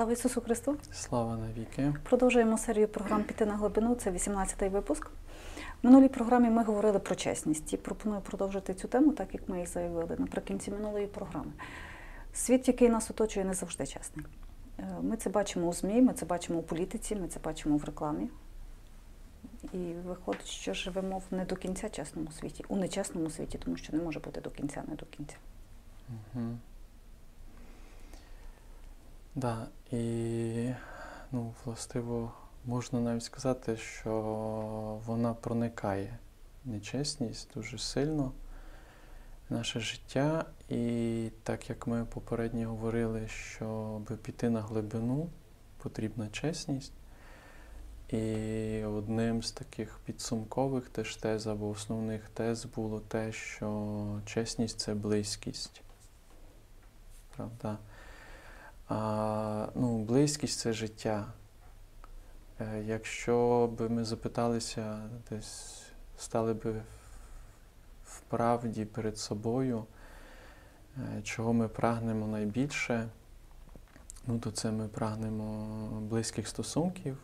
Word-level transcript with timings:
Слава 0.00 0.12
Ісусу 0.12 0.40
Христу! 0.40 0.76
Слава 0.92 1.36
навіки. 1.36 1.94
Продовжуємо 2.02 2.58
серію 2.58 2.88
програм 2.88 3.22
Піти 3.24 3.46
на 3.46 3.56
глибину. 3.56 3.94
Це 3.94 4.10
18-й 4.10 4.68
випуск. 4.68 5.06
В 5.06 5.10
минулій 5.82 6.08
програмі 6.08 6.50
ми 6.50 6.64
говорили 6.64 6.98
про 6.98 7.14
чесність 7.14 7.72
і 7.72 7.76
пропоную 7.76 8.20
продовжити 8.20 8.74
цю 8.74 8.88
тему, 8.88 9.12
так 9.12 9.34
як 9.34 9.48
ми 9.48 9.62
і 9.62 9.66
заявили 9.66 10.16
наприкінці 10.18 10.70
минулої 10.70 11.06
програми. 11.06 11.52
Світ, 12.34 12.68
який 12.68 12.88
нас 12.88 13.10
оточує, 13.10 13.46
не 13.46 13.54
завжди 13.54 13.86
чесний. 13.86 14.26
Е, 14.78 14.84
Ми 15.02 15.16
це 15.16 15.30
бачимо 15.30 15.68
у 15.68 15.72
ЗМІ, 15.72 16.02
ми 16.02 16.12
це 16.12 16.26
бачимо 16.26 16.58
у 16.58 16.62
політиці, 16.62 17.16
ми 17.16 17.28
це 17.28 17.40
бачимо 17.40 17.76
в 17.76 17.84
рекламі. 17.84 18.28
І 19.72 19.92
виходить, 20.06 20.46
що 20.46 20.74
живемо 20.74 21.18
в 21.18 21.24
не 21.30 21.44
до 21.44 21.56
кінця 21.56 21.88
чесному 21.88 22.32
світі, 22.32 22.64
у 22.68 22.76
нечесному 22.76 23.30
світі, 23.30 23.58
тому 23.64 23.76
що 23.76 23.96
не 23.96 24.02
може 24.02 24.20
бути 24.20 24.40
до 24.40 24.50
кінця, 24.50 24.82
не 24.88 24.94
до 24.94 25.06
кінця. 25.06 25.36
Угу. 26.34 26.56
Да, 29.34 29.66
і 29.92 30.74
ну, 31.32 31.54
властиво 31.64 32.32
можна 32.64 33.00
навіть 33.00 33.22
сказати, 33.22 33.76
що 33.76 34.12
вона 35.06 35.34
проникає 35.34 36.18
нечесність 36.64 37.48
дуже 37.54 37.78
сильно 37.78 38.32
в 39.48 39.52
наше 39.54 39.80
життя. 39.80 40.44
І 40.68 41.30
так 41.42 41.70
як 41.70 41.86
ми 41.86 42.04
попередньо 42.04 42.68
говорили, 42.68 43.28
щоб 43.28 44.04
піти 44.04 44.50
на 44.50 44.60
глибину, 44.60 45.28
потрібна 45.78 46.28
чесність. 46.28 46.92
І 48.08 48.84
одним 48.84 49.42
з 49.42 49.52
таких 49.52 49.98
підсумкових 50.04 50.88
теж 50.88 51.16
тез 51.16 51.46
або 51.46 51.68
основних 51.68 52.28
тез 52.28 52.64
було 52.64 53.00
те, 53.00 53.32
що 53.32 54.20
чесність 54.26 54.80
це 54.80 54.94
близькість. 54.94 55.82
Правда? 57.36 57.78
А, 58.90 59.68
ну, 59.74 59.98
близькість 59.98 60.58
це 60.58 60.72
життя. 60.72 61.26
Е, 62.60 62.82
Якщо 62.86 63.70
б 63.78 63.90
ми 63.90 64.04
запиталися, 64.04 64.98
десь 65.30 65.82
стали 66.18 66.54
б 66.54 66.82
в 68.04 68.20
правді 68.20 68.84
перед 68.84 69.18
собою, 69.18 69.84
е, 70.96 71.22
чого 71.22 71.52
ми 71.52 71.68
прагнемо 71.68 72.26
найбільше, 72.26 73.08
ну, 74.26 74.38
то 74.38 74.50
це 74.50 74.70
ми 74.70 74.88
прагнемо 74.88 75.76
близьких 76.00 76.48
стосунків. 76.48 77.18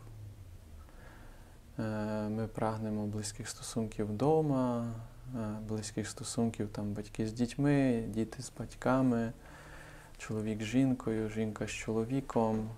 Е, 1.78 1.82
Ми 2.28 2.46
прагнемо 2.46 3.06
близьких 3.06 3.48
стосунків 3.48 4.06
вдома, 4.06 4.94
близьких 5.68 6.08
стосунків 6.08 6.68
там, 6.68 6.92
батьки 6.92 7.26
з 7.26 7.32
дітьми, 7.32 8.04
діти 8.08 8.42
з 8.42 8.52
батьками, 8.58 9.32
чоловік 10.18 10.62
з 10.62 10.64
жінкою, 10.64 11.28
жінка 11.28 11.66
з 11.66 11.70
чоловіком, 11.70 12.70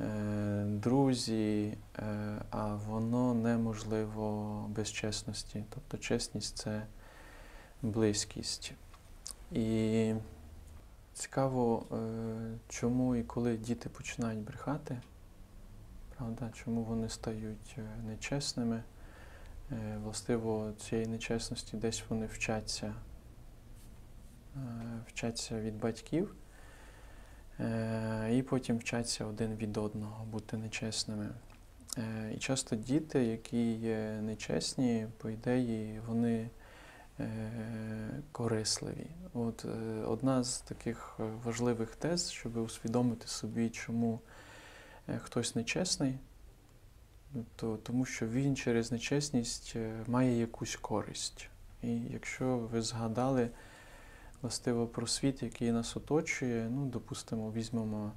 е, 0.00 0.64
друзі, 0.66 1.76
е, 1.98 2.04
а 2.50 2.74
воно 2.74 3.34
неможливо 3.34 4.66
без 4.68 4.92
чесності. 4.92 5.64
Тобто 5.70 5.98
чесність 5.98 6.56
це 6.56 6.86
близькість. 7.82 8.72
І 9.52 10.14
цікаво, 11.14 11.86
е, 11.92 11.96
чому 12.68 13.16
і 13.16 13.22
коли 13.22 13.56
діти 13.56 13.88
починають 13.88 14.44
брехати. 14.44 15.00
Правда, 16.16 16.50
чому 16.54 16.82
вони 16.82 17.08
стають 17.08 17.76
нечесними? 18.06 18.82
Властиво 20.04 20.72
цієї 20.78 21.06
нечесності 21.06 21.76
десь 21.76 22.02
вони 22.08 22.26
вчаться, 22.26 22.94
вчаться 25.06 25.60
від 25.60 25.80
батьків, 25.80 26.34
і 28.32 28.42
потім 28.42 28.78
вчаться 28.78 29.24
один 29.24 29.56
від 29.56 29.76
одного 29.76 30.24
бути 30.24 30.56
нечесними. 30.56 31.28
Е, 31.98 32.32
І 32.34 32.38
часто 32.38 32.76
діти, 32.76 33.24
які 33.24 33.72
є 33.72 34.20
нечесні, 34.22 35.06
по 35.18 35.30
ідеї, 35.30 36.00
вони 36.06 36.50
е, 37.20 37.50
корисливі. 38.32 39.06
От 39.34 39.64
е, 39.64 39.68
одна 40.06 40.44
з 40.44 40.60
таких 40.60 41.16
е, 41.20 41.22
важливих 41.44 41.96
тез, 41.96 42.30
щоб 42.30 42.56
усвідомити 42.56 43.26
собі, 43.26 43.70
чому 43.70 44.20
е, 45.08 45.18
хтось 45.18 45.54
нечесний, 45.54 46.18
то, 47.56 47.76
тому 47.76 48.04
що 48.04 48.28
він 48.28 48.56
через 48.56 48.92
нечесність 48.92 49.72
е, 49.76 49.92
має 50.06 50.38
якусь 50.40 50.76
користь. 50.76 51.48
І 51.82 52.00
якщо 52.00 52.58
ви 52.58 52.82
згадали 52.82 53.50
властиво 54.42 54.86
про 54.86 55.06
світ, 55.06 55.42
який 55.42 55.72
нас 55.72 55.96
оточує, 55.96 56.68
ну, 56.70 56.86
допустимо, 56.86 57.52
візьмемо 57.52 58.12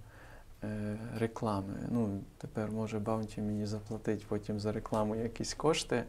е, 0.63 0.97
реклами. 1.17 1.87
Ну, 1.89 2.21
тепер 2.37 2.71
може 2.71 2.99
Баунті 2.99 3.41
мені 3.41 3.65
заплатить 3.65 4.25
потім 4.27 4.59
за 4.59 4.71
рекламу 4.71 5.15
якісь 5.15 5.53
кошти. 5.53 6.03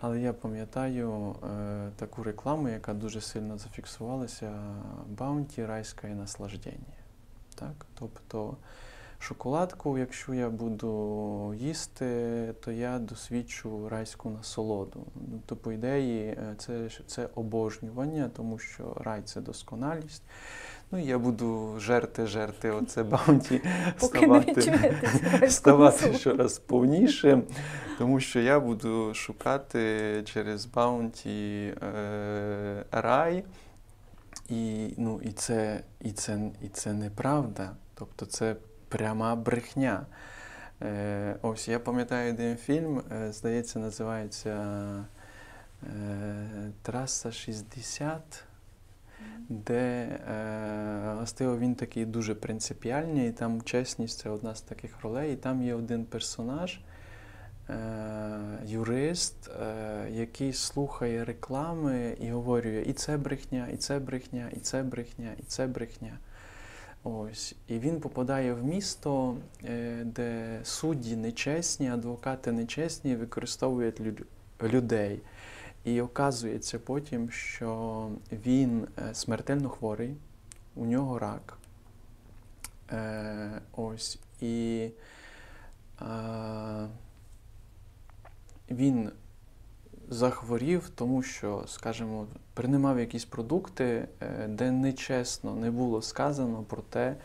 Але 0.00 0.20
я 0.20 0.32
пам'ятаю 0.32 1.36
е, 1.44 1.90
таку 1.96 2.22
рекламу, 2.22 2.68
яка 2.68 2.94
дуже 2.94 3.20
сильно 3.20 3.58
зафіксувалася 3.58 4.52
Баунті 5.08 5.66
райське 5.66 6.08
наслаждення. 6.08 6.96
Так? 7.54 7.86
Тобто 7.98 8.56
шоколадку, 9.18 9.98
якщо 9.98 10.34
я 10.34 10.50
буду 10.50 11.54
їсти, 11.58 12.54
то 12.64 12.72
я 12.72 12.98
досвідчу 12.98 13.88
райську 13.88 14.30
насолоду. 14.30 15.06
Тобто, 15.30 15.56
по 15.56 15.72
ідеї, 15.72 16.26
е, 16.26 16.54
це, 16.58 16.88
це 17.06 17.28
обожнювання, 17.34 18.30
тому 18.36 18.58
що 18.58 18.96
рай 19.00 19.22
це 19.24 19.40
досконалість. 19.40 20.22
Ну, 20.90 20.98
я 20.98 21.18
буду 21.18 21.74
жерти, 21.78 22.26
жерти 22.26 22.70
оце 22.70 23.02
баунті, 23.02 23.60
ставати, 23.98 24.72
ставати 25.48 26.12
щораз 26.12 26.58
повнішим, 26.58 27.42
тому 27.98 28.20
що 28.20 28.40
я 28.40 28.60
буду 28.60 29.14
шукати 29.14 30.22
через 30.24 30.66
баунті 30.66 31.74
е, 31.82 32.84
рай. 32.90 33.44
І, 34.48 34.94
ну, 34.96 35.20
і, 35.22 35.32
це, 35.32 35.80
і, 36.00 36.12
це, 36.12 36.50
і 36.62 36.68
це 36.68 36.92
неправда. 36.92 37.70
Тобто 37.94 38.26
це 38.26 38.56
пряма 38.88 39.36
брехня. 39.36 40.06
Е, 40.82 41.36
ось 41.42 41.68
я 41.68 41.78
пам'ятаю 41.78 42.32
один 42.34 42.56
фільм, 42.56 43.02
е, 43.12 43.32
здається, 43.32 43.78
називається 43.78 44.50
е, 45.82 46.72
Траса 46.82 47.32
60, 47.32 48.44
де 49.48 49.74
е, 49.74 51.12
властиво 51.14 51.58
він 51.58 51.74
такий 51.74 52.04
дуже 52.04 52.34
принципіальний, 52.34 53.28
і 53.28 53.32
там 53.32 53.62
чесність 53.62 54.18
це 54.18 54.30
одна 54.30 54.54
з 54.54 54.60
таких 54.60 55.02
ролей, 55.02 55.32
і 55.32 55.36
там 55.36 55.62
є 55.62 55.74
один 55.74 56.04
персонаж. 56.04 56.80
Юрист, 58.64 59.50
який 60.10 60.52
слухає 60.52 61.24
реклами 61.24 62.16
і 62.20 62.30
говорює, 62.30 62.82
і 62.86 62.92
це 62.92 63.16
брехня, 63.16 63.68
і 63.72 63.76
це 63.76 63.98
брехня, 63.98 64.50
і 64.52 64.60
це 64.60 64.82
брехня, 64.82 65.32
і 65.38 65.42
це 65.42 65.66
брехня. 65.66 66.18
Ось. 67.04 67.54
І 67.68 67.78
він 67.78 68.00
попадає 68.00 68.54
в 68.54 68.64
місто, 68.64 69.36
е, 69.64 70.02
де 70.04 70.60
судді 70.64 71.16
нечесні, 71.16 71.90
адвокати 71.90 72.52
нечесні 72.52 73.16
використовують 73.16 74.00
лю- 74.00 74.24
людей. 74.62 75.20
І 75.84 76.00
оказується 76.00 76.78
потім, 76.78 77.30
що 77.30 78.08
він 78.32 78.88
е, 78.98 79.14
смертельно 79.14 79.68
хворий, 79.68 80.16
у 80.76 80.84
нього 80.86 81.18
рак. 81.18 81.58
Е, 82.92 83.60
ось. 83.72 84.18
І 84.40 84.88
він 88.70 89.10
захворів, 90.08 90.90
тому 90.94 91.22
що, 91.22 91.64
скажімо, 91.66 92.26
приймав 92.54 92.98
якісь 92.98 93.24
продукти, 93.24 94.08
е, 94.20 94.46
де 94.48 94.70
нечесно 94.70 95.54
не 95.54 95.70
було 95.70 96.02
сказано 96.02 96.62
про 96.62 96.82
те, 96.82 97.16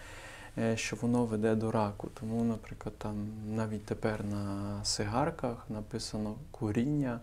е, 0.58 0.78
що 0.78 0.96
воно 0.96 1.26
веде 1.26 1.56
до 1.56 1.72
раку. 1.72 2.10
Тому, 2.20 2.44
наприклад, 2.44 2.96
там 2.98 3.28
навіть 3.48 3.86
тепер 3.86 4.26
на 4.26 4.80
сигарках 4.86 5.66
написано 5.70 6.36
куріння 6.52 7.20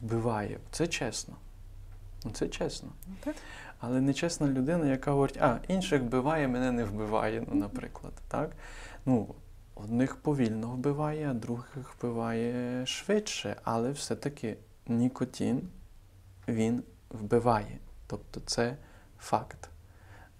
вбиває. 0.00 0.58
Це 0.70 0.86
чесно. 0.86 1.34
Ну, 2.24 2.30
Це 2.30 2.48
чесно. 2.48 2.88
Ну, 3.06 3.14
так. 3.24 3.34
Але 3.80 4.00
нечесна 4.00 4.46
людина, 4.46 4.86
яка 4.86 5.10
говорить, 5.10 5.36
а, 5.40 5.58
інших 5.68 6.02
вбиває, 6.02 6.48
мене 6.48 6.72
не 6.72 6.84
вбиває, 6.84 7.44
ну, 7.48 7.54
наприклад. 7.54 8.12
Так? 8.28 8.50
Ну, 9.06 9.34
одних 9.74 10.16
повільно 10.16 10.70
вбиває, 10.70 11.30
а 11.30 11.34
других 11.34 11.94
вбиває 11.98 12.86
швидше, 12.86 13.56
але 13.64 13.90
все-таки 13.90 14.56
нікотин 14.88 15.68
він 16.48 16.82
вбиває. 17.10 17.78
Тобто 18.06 18.40
це 18.40 18.76
факт. 19.18 19.68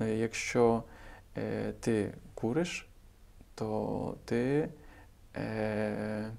Е, 0.01 0.17
Якщо 0.17 0.85
е, 1.37 1.73
ти 1.81 2.15
куриш, 2.35 2.89
то 3.55 4.17
ти, 4.25 4.69
е, 5.37 6.31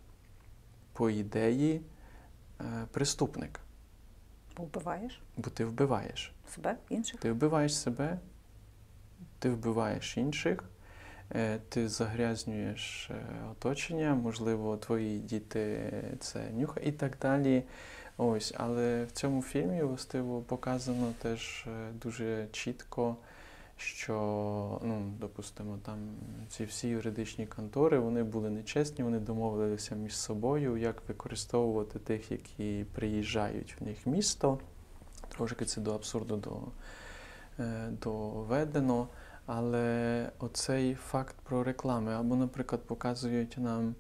по 0.94 1.10
ідеї, 1.10 1.82
преступник, 2.92 3.60
вбиваєш 4.58 5.22
бо 5.38 5.50
ти 5.50 5.66
вбиваєш. 5.66 6.34
себе, 6.48 6.76
інших. 6.90 7.20
Ти 7.20 7.32
вбиваєш 7.32 7.78
себе, 7.78 8.20
ти 9.40 9.50
вбиваєш 9.50 10.18
інших, 10.18 10.64
ти 11.70 11.90
загрязнюєш 11.90 13.12
оточення, 13.52 14.16
можливо, 14.16 14.78
твої 14.78 15.20
діти 15.20 15.92
це 16.20 16.50
нюхають 16.52 16.90
і 16.90 16.92
так 16.92 17.18
далі. 17.22 17.64
Ось, 18.22 18.54
але 18.58 19.06
в 19.06 19.12
цьому 19.12 19.42
фільмі 19.42 19.84
властиво 19.84 20.42
показано 20.42 21.14
теж 21.22 21.66
е, 21.68 21.92
дуже 22.02 22.48
чітко, 22.52 23.16
що, 23.78 24.16
ну, 24.84 25.14
допустимо, 25.20 25.80
там 25.86 25.98
ці 26.50 26.66
всі 26.66 26.88
юридичні 26.88 27.48
контори 27.48 28.00
вони 28.00 28.24
були 28.24 28.50
нечесні, 28.50 29.04
вони 29.04 29.20
домовилися 29.20 29.96
між 29.96 30.18
собою, 30.18 30.78
як 30.78 30.96
використовувати 31.08 32.00
тих, 32.00 32.32
які 32.32 32.86
приїжджають 32.94 33.76
в 33.80 33.84
них 33.84 34.06
місто. 34.06 34.60
Трошки 35.30 35.66
це 35.66 35.82
до 35.82 35.96
абсурду 35.96 36.38
до, 36.38 36.60
е, 37.60 37.90
доведено. 38.02 39.08
Але 39.46 40.30
оцей 40.40 40.96
факт 40.96 41.36
про 41.44 41.64
реклами, 41.64 42.14
або, 42.14 42.36
наприклад, 42.36 42.82
показують 42.82 43.58
нам 43.58 43.96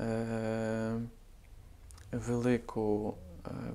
е, 0.00 1.00
велику, 2.12 3.14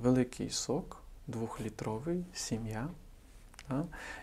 великий 0.02 0.50
сок, 0.50 1.04
двохлітровий, 1.28 2.26
сім'я. 2.34 2.88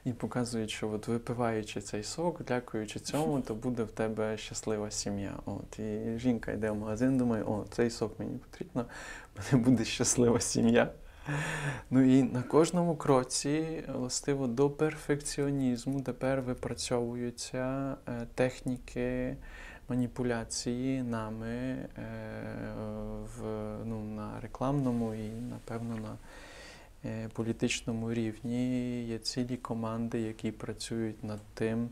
І 0.05 0.13
показують, 0.13 0.71
що 0.71 0.91
от 0.91 1.09
випиваючи 1.09 1.81
цей 1.81 2.03
сок, 2.03 2.43
дякуючи 2.49 3.01
цьому, 3.01 3.41
то 3.41 3.55
буде 3.55 3.83
в 3.83 3.91
тебе 3.91 4.37
щаслива 4.37 4.91
сім'я. 4.91 5.35
От, 5.45 5.79
і 5.79 6.19
жінка 6.19 6.53
йде 6.53 6.71
в 6.71 6.77
магазин, 6.77 7.19
думає, 7.19 7.45
о, 7.45 7.65
цей 7.71 7.91
сок 7.91 8.19
мені 8.19 8.39
потрібно, 8.39 8.87
мене 9.37 9.65
буде 9.65 9.85
щаслива 9.85 10.41
сім'я. 10.41 10.93
Ну 11.91 12.03
і 12.03 12.23
на 12.23 12.43
кожному 12.43 12.97
кроці, 12.97 13.85
властиво, 13.89 14.47
до 14.47 14.71
перфекціонізму 14.71 16.01
тепер 16.01 16.43
випрацьовуються 16.43 17.97
е, 18.09 18.27
техніки 18.35 19.37
маніпуляції 19.89 21.03
нами 21.03 21.49
е, 21.49 21.89
в, 23.37 23.43
ну, 23.85 24.05
на 24.05 24.41
рекламному 24.41 25.15
і, 25.15 25.29
напевно, 25.29 25.97
на 25.97 26.17
е, 27.05 27.29
політичному 27.29 28.13
рівні. 28.13 29.05
Є 29.05 29.19
цілі 29.19 29.57
команди, 29.57 30.21
які 30.21 30.53
працюють 30.53 31.25
над 31.25 31.41
тим, 31.55 31.89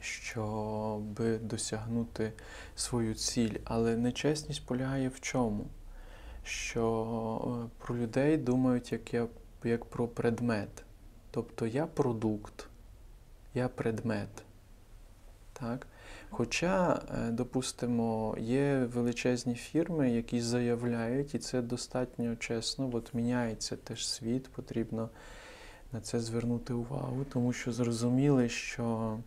щоб 0.00 1.02
досягнути 1.40 2.32
свою 2.76 3.14
ціль. 3.14 3.56
Але 3.64 3.96
нечесність 3.96 4.66
полягає 4.66 5.08
в 5.08 5.20
чому? 5.20 5.66
Що 6.44 7.64
е, 7.64 7.70
про 7.78 7.96
людей 7.96 8.36
думають 8.36 8.92
як, 8.92 9.14
я, 9.14 9.26
як 9.64 9.84
про 9.84 10.08
предмет. 10.08 10.84
Тобто 11.30 11.66
я 11.66 11.86
продукт, 11.86 12.68
я 13.54 13.68
предмет. 13.68 14.28
Так? 15.52 15.86
Хоча, 16.30 17.02
е, 17.10 17.30
допустимо, 17.30 18.36
є 18.40 18.88
величезні 18.94 19.54
фірми, 19.54 20.10
які 20.10 20.40
заявляють, 20.40 21.34
і 21.34 21.38
це 21.38 21.62
достатньо 21.62 22.36
чесно, 22.36 22.90
от 22.92 23.14
міняється 23.14 23.76
теж 23.76 24.08
світ, 24.08 24.48
потрібно 24.48 25.08
на 25.92 26.00
це 26.00 26.20
звернути 26.20 26.72
увагу, 26.72 27.24
тому 27.32 27.52
що 27.52 27.72
зрозуміли, 27.72 28.48
що 28.48 29.18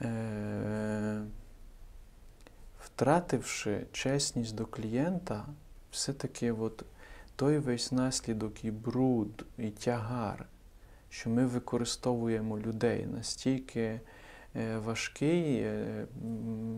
е, 0.00 1.22
втративши 2.80 3.86
чесність 3.92 4.54
до 4.54 4.66
клієнта, 4.66 5.46
все-таки 5.90 6.52
от 6.52 6.84
той 7.36 7.58
весь 7.58 7.92
наслідок 7.92 8.64
і 8.64 8.70
бруд, 8.70 9.44
і 9.58 9.70
тягар, 9.70 10.46
що 11.10 11.30
ми 11.30 11.46
використовуємо 11.46 12.58
людей 12.58 13.06
настільки 13.06 14.00
важкий, 14.54 15.56
е, 15.56 16.06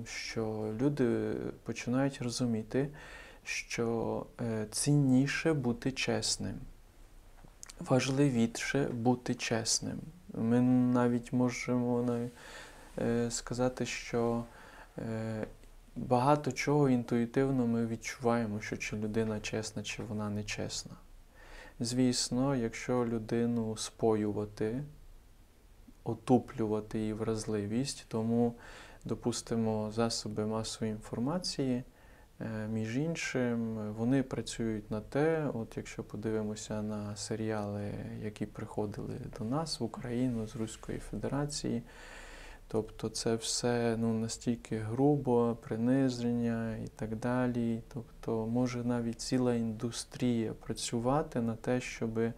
що 0.05 0.75
люди 0.81 1.35
починають 1.65 2.23
розуміти, 2.23 2.89
що 3.45 4.27
е, 4.41 4.67
цінніше 4.71 5.53
бути 5.53 5.93
чесним, 5.93 6.55
важливіше 7.81 8.85
бути 8.85 9.35
чесним. 9.35 9.99
Ми 10.35 10.61
навіть 10.61 11.33
можемо 11.33 12.19
е, 12.99 13.31
сказати, 13.31 13.87
що 13.87 14.45
е, 14.99 15.47
багато 15.97 16.53
чого 16.53 16.89
інтуїтивно 16.89 17.67
ми 17.67 17.87
відчуваємо, 17.87 18.61
що 18.61 18.77
чи 18.77 18.97
людина 18.97 19.41
чесна, 19.41 19.83
чи 19.83 20.03
вона 20.03 20.31
нечесна. 20.31 20.93
Звісно, 21.81 22.57
якщо 22.57 23.07
людину 23.07 23.77
споювати, 23.77 24.83
отуплювати 26.05 26.99
її 26.99 27.13
вразливість, 27.13 28.05
тому, 28.09 28.55
допустимо, 29.05 29.91
засоби 29.95 30.47
масової 30.47 30.93
інформації, 30.93 31.83
е, 32.41 32.69
між 32.69 32.97
іншим, 32.97 33.79
вони 33.93 34.23
працюють 34.23 34.91
на 34.91 35.01
те, 35.01 35.51
от 35.55 35.77
якщо 35.77 36.05
подивимося 36.05 36.83
на 36.83 37.17
серіали, 37.17 37.93
які 38.23 38.47
приходили 38.47 39.21
до 39.39 39.45
нас 39.45 39.81
в 39.81 39.85
Україну 39.85 40.47
з 40.47 40.57
Руської 40.57 40.99
Федерації, 40.99 41.83
Тобто 42.69 43.09
це 43.09 43.35
все 43.35 43.97
ну, 43.99 44.15
настільки 44.15 44.79
грубо, 44.79 45.57
приниження 45.63 46.77
і 46.77 46.89
так 46.89 47.17
далі. 47.17 47.83
Тобто 47.95 48.47
може 48.47 48.85
навіть 48.85 49.21
ціла 49.21 49.55
індустрія 49.55 50.53
працювати 50.53 51.41
на 51.41 51.57
те, 51.57 51.81
щоб 51.81 52.19
е, 52.19 52.33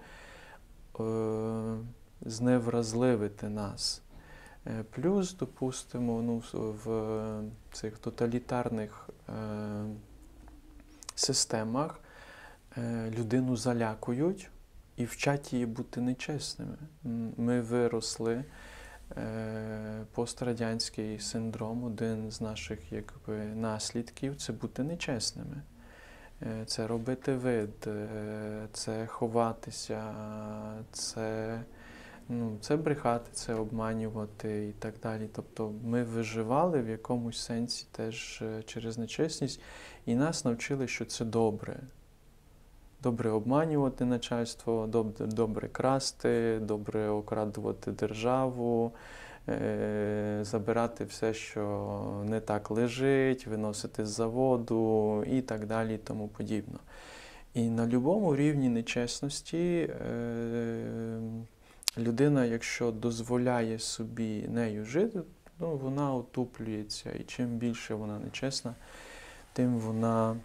зневразливити 2.21 3.49
нас. 3.49 4.03
Е, 4.67 4.85
плюс, 4.91 5.35
допустимо, 5.35 6.23
ну, 6.23 6.43
в 6.85 7.43
цих 7.73 7.99
тоталітарних 7.99 9.09
е, 9.29 9.33
системах 11.15 12.01
е, 12.79 13.11
людину 13.19 13.57
залякують 13.57 14.51
і 14.97 15.05
вчать 15.05 15.53
її 15.53 15.67
бути 15.67 16.01
нечесними. 16.01 16.77
Ми 17.37 17.61
виросли. 17.61 18.45
Е, 19.17 20.05
пострадянський 20.13 21.19
синдром, 21.19 21.85
один 21.85 22.31
з 22.31 22.41
наших 22.41 22.93
якби, 22.93 23.37
наслідків 23.45 24.37
це 24.37 24.53
бути 24.53 24.83
нечесними. 24.83 25.63
Е, 26.43 26.65
Це 26.67 26.87
робити 26.87 27.35
вид, 27.37 27.87
е, 27.87 28.69
це 28.73 29.07
ховатися, 29.07 30.15
це, 30.93 31.61
ну, 32.29 32.59
це 32.61 32.77
брехати, 32.77 33.31
це 33.33 33.55
обманювати 33.55 34.69
і 34.69 34.73
так 34.73 34.95
далі. 35.03 35.29
Тобто 35.33 35.73
ми 35.85 36.05
виживали 36.05 36.83
в 36.83 36.89
якомусь 36.89 37.39
сенсі 37.39 37.87
теж 37.91 38.43
е, 38.43 38.63
через 38.63 38.99
нечесність, 38.99 39.61
і 40.07 40.15
нас 40.15 40.45
навчили, 40.45 40.89
що 40.89 41.05
це 41.05 41.25
добре. 41.25 41.81
Добре 43.03 43.31
обманювати 43.31 44.05
начальство, 44.05 44.87
добре, 44.87 45.27
добре 45.27 45.69
красти, 45.69 46.59
добре 46.63 47.09
окрадувати 47.09 47.93
державу, 47.93 48.93
е, 49.49 50.39
забирати 50.43 51.05
все, 51.05 51.35
що 51.35 52.25
не 52.25 52.41
так 52.41 52.71
лежить, 52.71 53.47
виносити 53.47 54.07
з 54.07 54.09
заводу 54.09 55.25
і 55.27 55.43
так 55.43 55.67
далі, 55.67 55.95
і 55.95 55.99
тому 55.99 56.29
подібно. 56.29 56.79
І 57.55 57.71
на 57.71 57.85
будь-якому 57.85 58.37
рівні 58.37 58.69
нечесності 58.69 59.91
е, 59.91 61.21
людина, 61.99 62.45
якщо 62.45 62.91
дозволяє 62.91 63.79
собі 63.79 64.45
нею 64.49 64.85
жити, 64.85 65.21
ну, 65.59 65.77
вона 65.77 66.15
отуплюється. 66.15 67.11
І 67.13 67.25
чим 67.25 67.49
більше 67.49 67.95
вона 67.95 68.19
нечесна, 68.19 68.75
тим 69.53 69.79
вона. 69.79 70.37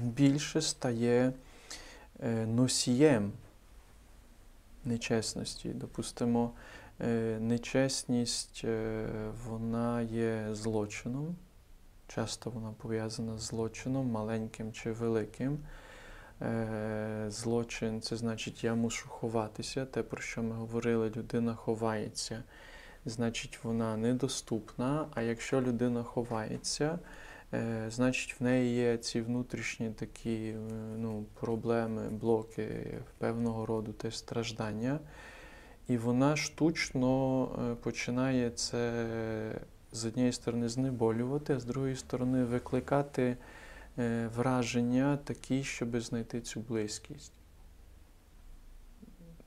більше 0.00 0.60
стає 0.60 1.32
е, 2.22 2.46
носієм 2.46 3.32
нечесності. 4.84 5.68
Допустимо, 5.68 6.50
е, 7.00 7.38
нечесність 7.40 8.62
е, 8.64 9.06
вона 9.46 10.02
є 10.02 10.48
злочином. 10.52 11.36
Часто 12.08 12.50
вона 12.50 12.72
пов'язана 12.72 13.38
з 13.38 13.42
злочином, 13.42 14.10
маленьким 14.10 14.72
чи 14.72 14.92
великим. 14.92 15.58
Злочин 17.28 18.00
це 18.00 18.16
значить, 18.16 18.64
я 18.64 18.74
мушу 18.74 19.08
ховатися. 19.08 19.84
Те, 19.84 20.02
про 20.02 20.22
що 20.22 20.42
ми 20.42 20.54
говорили, 20.54 21.12
людина 21.16 21.54
ховається, 21.54 22.42
значить, 23.04 23.58
вона 23.62 23.96
недоступна. 23.96 25.06
А 25.14 25.22
якщо 25.22 25.60
людина 25.60 26.02
ховається, 26.02 26.98
Е, 27.54 27.90
значить, 27.90 28.40
в 28.40 28.44
неї 28.44 28.74
є 28.74 28.96
ці 28.96 29.20
внутрішні 29.20 29.90
такі 29.90 30.34
е, 30.34 30.56
ну, 30.98 31.24
проблеми, 31.40 32.08
блоки 32.10 32.98
певного 33.18 33.66
роду 33.66 33.92
теж 33.92 34.18
страждання. 34.18 34.98
І 35.88 35.96
вона 35.96 36.36
штучно 36.36 37.44
е, 37.44 37.74
починає 37.74 38.50
це 38.50 39.04
з 39.92 40.04
однієї 40.04 40.32
сторони 40.32 40.68
знеболювати, 40.68 41.54
а 41.54 41.60
з 41.60 41.64
другої 41.64 41.96
сторони 41.96 42.44
викликати 42.44 43.36
враження 44.36 45.16
такі, 45.24 45.64
щоб 45.64 46.00
знайти 46.00 46.40
цю 46.40 46.60
близькість. 46.60 47.32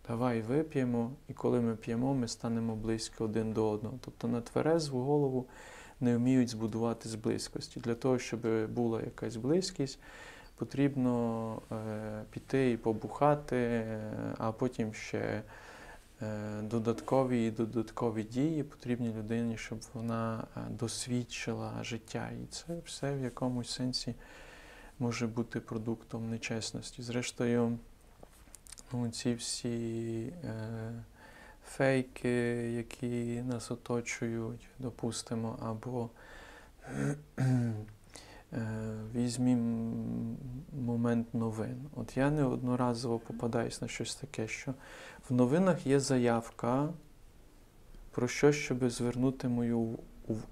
давай 0.08 0.42
вип'ємо, 0.42 1.12
і 1.28 1.34
коли 1.34 1.62
ми 1.62 1.76
п'ємо, 1.76 2.14
ми 2.14 2.28
станемо 2.28 2.76
близько 2.76 3.24
один 3.24 3.54
до 3.54 3.70
одного. 3.70 4.00
Тобто 4.02 4.28
на 4.28 4.42
тверезву 4.42 5.04
голову 5.04 5.48
не 6.00 6.18
вміють 6.18 6.50
збудувати 6.50 7.10
з 7.10 7.16
близькості. 7.16 7.80
Для 7.80 7.96
того, 7.96 8.20
щоб 8.20 8.68
була 8.72 9.02
якась 9.02 9.36
близькість, 9.36 10.00
потрібно 10.56 11.62
е, 11.72 12.24
піти 12.32 12.72
і 12.72 12.78
побухати, 12.78 13.56
е, 13.56 14.12
а 14.38 14.52
потім 14.52 14.94
ще 14.94 15.18
е, 15.18 15.44
додаткові 16.62 17.46
і 17.46 17.52
додаткові 17.52 18.24
дії 18.24 18.64
потрібні 18.64 19.14
людині, 19.14 19.58
щоб 19.58 19.80
вона 19.94 20.48
е, 20.58 20.60
досвідчила 20.70 21.84
життя. 21.84 22.30
І 22.44 22.46
це 22.46 22.80
все 22.86 23.16
в 23.16 23.22
якомусь 23.22 23.70
сенсі 23.70 24.16
може 25.00 25.28
бути 25.28 25.60
продуктом 25.60 26.30
нечесності. 26.30 27.02
Зрештою, 27.02 27.78
ну, 28.94 29.10
ці 29.10 29.34
всі 29.34 30.34
е, 30.44 30.92
фейки, 31.68 32.30
які 32.72 33.42
нас 33.48 33.72
оточують, 33.72 34.68
допустимо, 34.80 35.60
або 35.62 36.10
Е, 36.94 37.16
Візьмімо 39.16 39.94
момент 40.86 41.34
новин. 41.34 41.90
От 41.96 42.18
я 42.18 42.32
неодноразово 42.32 43.20
попадаюсь 43.20 43.82
на 43.82 43.88
щось 43.88 44.16
таке, 44.16 44.48
що 44.48 44.74
в 45.30 45.34
новинах 45.34 45.88
є 45.88 46.00
заявка 46.00 46.90
про 48.12 48.28
що, 48.28 48.52
щоб 48.52 48.90
звернути 48.90 49.48
мою 49.48 50.00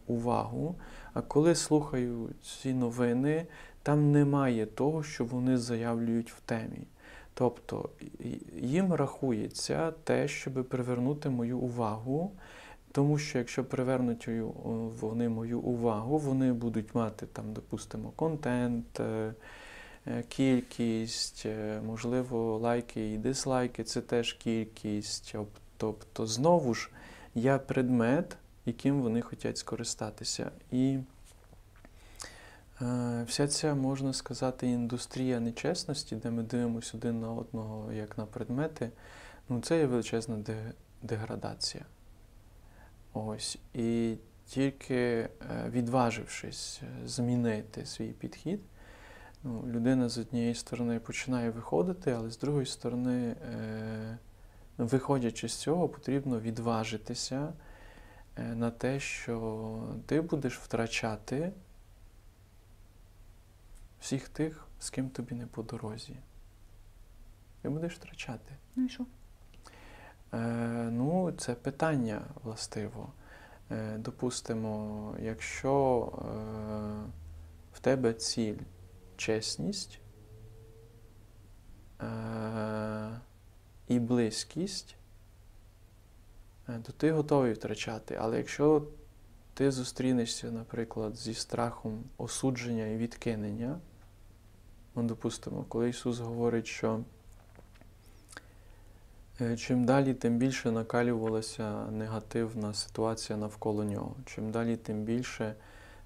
увагу. 0.07 0.75
А 1.13 1.21
коли 1.21 1.55
слухаю 1.55 2.29
ці 2.41 2.73
новини, 2.73 3.47
там 3.83 4.11
немає 4.11 4.65
того, 4.65 5.03
що 5.03 5.25
вони 5.25 5.57
заявлюють 5.57 6.31
в 6.31 6.39
темі. 6.39 6.87
Тобто 7.33 7.89
їм 8.61 8.93
рахується 8.93 9.91
те, 9.91 10.27
щоб 10.27 10.69
привернути 10.69 11.29
мою 11.29 11.57
увагу, 11.57 12.31
тому 12.93 13.17
що 13.17 13.37
якщо 13.37 13.65
привернуть 13.65 14.29
вони 14.99 15.29
мою 15.29 15.59
увагу, 15.59 16.17
вони 16.17 16.53
будуть 16.53 16.95
мати 16.95 17.25
там, 17.25 17.53
допустимо, 17.53 18.11
контент, 18.15 18.99
е, 18.99 19.33
е, 20.07 20.23
кількість, 20.29 21.43
е, 21.45 21.81
можливо, 21.85 22.57
лайки 22.57 23.13
і 23.13 23.17
дизлайки 23.17 23.83
це 23.83 24.01
теж 24.01 24.33
кількість. 24.33 25.35
Тобто, 25.77 26.27
знову 26.27 26.73
ж, 26.73 26.89
я 27.35 27.59
предмет, 27.59 28.37
яким 28.65 29.01
вони 29.01 29.21
хочуть 29.21 29.57
скористатися. 29.57 30.51
І 30.71 30.99
вся 33.25 33.47
ця, 33.47 33.75
можна 33.75 34.13
сказати, 34.13 34.67
індустрія 34.67 35.39
нечесності, 35.39 36.15
де 36.15 36.31
ми 36.31 36.43
дивимося 36.43 36.97
один 36.97 37.21
на 37.21 37.31
одного 37.31 37.91
як 37.93 38.17
на 38.17 38.25
предмети, 38.25 38.89
ну 39.49 39.61
це 39.61 39.77
є 39.77 39.85
величезна 39.85 40.37
деградація. 41.01 41.85
Ось. 43.13 43.57
І 43.73 44.17
тільки 44.45 44.95
е, 44.95 45.29
відважившись 45.69 46.81
е, 46.83 47.07
змінити 47.07 47.85
свій 47.85 48.11
підхід, 48.11 48.59
ну, 49.43 49.63
людина 49.67 50.09
з 50.09 50.17
однієї 50.17 50.55
сторони 50.55 50.99
починає 50.99 51.49
виходити, 51.49 52.11
але 52.11 52.29
з 52.29 52.37
другої 52.37 52.65
сторони, 52.65 53.35
е, 53.51 54.17
виходячи 54.77 55.49
з 55.49 55.55
цього, 55.55 55.89
потрібно 55.89 56.39
відважитися 56.39 57.53
на 58.37 58.71
те, 58.71 58.99
що 58.99 59.79
ти 60.05 60.21
будеш 60.21 60.59
втрачати 60.59 61.51
всіх 63.99 64.29
тих, 64.29 64.67
з 64.79 64.89
ким 64.89 65.09
тобі 65.09 65.35
не 65.35 65.47
по 65.47 65.63
дорозі. 65.63 66.15
Ти 67.61 67.69
будеш 67.69 67.93
втрачати. 67.93 68.55
Ну 68.75 68.85
і 68.85 68.89
що? 68.89 69.05
Е, 70.33 70.37
ну, 70.91 71.31
це 71.37 71.55
питання 71.55 72.21
властиво. 72.43 73.13
Е, 73.71 73.97
допустимо, 73.97 75.15
якщо 75.19 76.11
е, 76.11 76.23
в 77.73 77.79
тебе 77.79 78.13
ціль 78.13 78.59
чесність 79.17 79.99
і 83.87 83.99
близькість, 83.99 84.95
то 86.65 86.91
ти 86.97 87.11
готовий 87.11 87.53
втрачати. 87.53 88.15
Але 88.21 88.37
якщо 88.37 88.87
ти 89.53 89.71
зустрінешся, 89.71 90.51
наприклад, 90.51 91.15
зі 91.15 91.33
страхом 91.33 92.03
осудження 92.17 92.85
і 92.85 92.97
відкинення, 92.97 93.79
ну, 94.95 95.03
допустимо, 95.03 95.65
коли 95.69 95.89
Ісус 95.89 96.19
говорить, 96.19 96.67
що 96.67 96.99
Чим 99.57 99.85
далі, 99.85 100.13
тим 100.13 100.37
більше 100.37 100.71
накалювалася 100.71 101.85
негативна 101.91 102.73
ситуація 102.73 103.37
навколо 103.37 103.83
нього. 103.83 104.15
Чим 104.25 104.51
далі, 104.51 104.75
тим 104.75 105.03
більше 105.03 105.55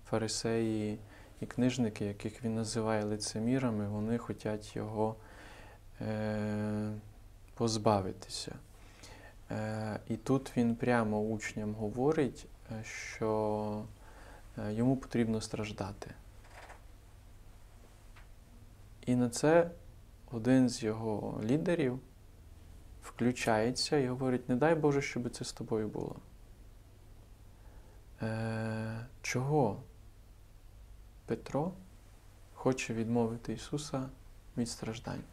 фарисеї 0.09 0.99
і 1.41 1.45
книжники, 1.45 2.05
яких 2.05 2.43
він 2.43 2.55
називає 2.55 3.03
лицемірами, 3.03 3.87
вони 3.87 4.17
хочуть 4.17 4.75
його 4.75 5.15
е, 6.01 6.91
позбавитися. 7.53 8.55
Е, 9.51 9.99
і 10.07 10.17
тут 10.17 10.57
він 10.57 10.75
прямо 10.75 11.21
учням 11.21 11.73
говорить, 11.73 12.45
е, 12.71 12.83
що 12.83 13.83
е, 14.57 14.73
йому 14.73 14.97
потрібно 14.97 15.41
страждати. 15.41 16.11
І 19.05 19.15
на 19.15 19.29
це 19.29 19.71
один 20.31 20.69
з 20.69 20.83
його 20.83 21.41
лідерів 21.43 21.99
включається 23.07 23.97
і 23.97 24.07
говорить: 24.07 24.49
не 24.49 24.55
дай 24.55 24.75
Боже, 24.75 25.01
щоб 25.01 25.29
це 25.29 25.45
з 25.45 25.53
тобою 25.53 25.87
було. 25.87 26.15
Е, 28.21 29.05
чого 29.21 29.83
Петро 31.25 31.73
хоче 32.53 32.93
відмовити 32.93 33.53
Ісуса 33.53 34.09
від 34.57 34.69
страждань? 34.69 35.23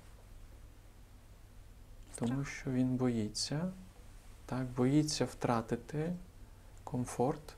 Тому 2.14 2.44
що 2.44 2.70
він 2.70 2.96
боїться, 2.96 3.72
так, 4.46 4.66
боїться 4.66 5.24
втратити 5.24 6.12
комфорт, 6.84 7.56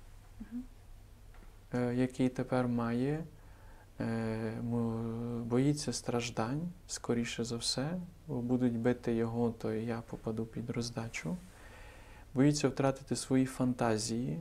е, 1.74 1.94
який 1.94 2.28
тепер 2.28 2.68
має, 2.68 3.24
боїться 5.44 5.92
страждань, 5.92 6.68
скоріше 6.86 7.44
за 7.44 7.56
все, 7.56 7.98
бо 8.26 8.40
будуть 8.40 8.78
бити 8.78 9.14
його, 9.14 9.50
то 9.50 9.74
і 9.74 9.84
я 9.84 10.02
попаду 10.10 10.46
під 10.46 10.70
роздачу. 10.70 11.36
Боїться 12.34 12.68
втратити 12.68 13.16
свої 13.16 13.46
фантазії, 13.46 14.40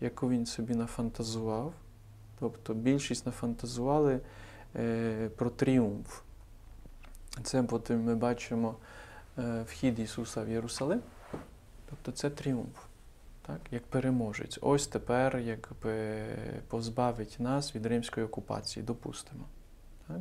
яку 0.00 0.30
він 0.30 0.46
собі 0.46 0.74
нафантазував. 0.74 1.72
Тобто 2.38 2.74
більшість 2.74 3.26
нафантазували 3.26 4.20
е, 4.76 5.30
про 5.36 5.50
тріумф. 5.50 6.20
Це 7.42 7.62
потім 7.62 8.04
ми 8.04 8.14
бачимо 8.14 8.76
е, 9.38 9.62
вхід 9.62 9.98
Ісуса 9.98 10.42
в 10.42 10.48
Єрусалим. 10.48 11.00
Тобто 11.90 12.12
це 12.12 12.30
тріумф, 12.30 12.78
так? 13.46 13.60
як 13.70 13.86
переможець. 13.86 14.58
Ось 14.62 14.86
тепер 14.86 15.38
якби 15.38 16.24
позбавить 16.68 17.36
нас 17.38 17.74
від 17.74 17.86
римської 17.86 18.26
окупації, 18.26 18.86
допустимо. 18.86 19.44
Так? 20.08 20.20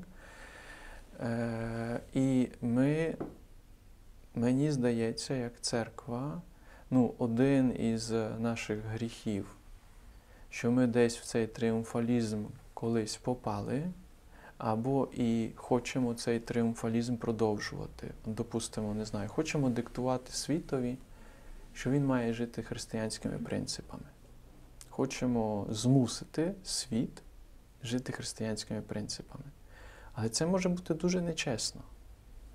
Е, 1.21 1.99
і 2.13 2.47
ми, 2.61 3.15
мені 4.35 4.71
здається, 4.71 5.33
як 5.33 5.61
церква, 5.61 6.41
ну, 6.91 7.13
один 7.17 7.81
із 7.81 8.11
наших 8.39 8.79
гріхів, 8.85 9.55
що 10.49 10.71
ми 10.71 10.87
десь 10.87 11.17
в 11.17 11.25
цей 11.25 11.47
тріумфалізм 11.47 12.45
колись 12.73 13.17
попали, 13.17 13.83
або 14.57 15.07
і 15.13 15.49
хочемо 15.55 16.13
цей 16.13 16.39
тріумфалізм 16.39 17.15
продовжувати. 17.15 18.11
Допустимо, 18.25 18.93
не 18.93 19.05
знаю, 19.05 19.29
хочемо 19.29 19.69
диктувати 19.69 20.31
світові, 20.31 20.97
що 21.75 21.89
він 21.89 22.05
має 22.05 22.33
жити 22.33 22.63
християнськими 22.63 23.37
принципами. 23.37 24.03
Хочемо 24.89 25.67
змусити 25.69 26.53
світ 26.63 27.21
жити 27.83 28.11
християнськими 28.13 28.81
принципами. 28.81 29.43
Але 30.13 30.29
це 30.29 30.45
може 30.45 30.69
бути 30.69 30.93
дуже 30.93 31.21
нечесно. 31.21 31.81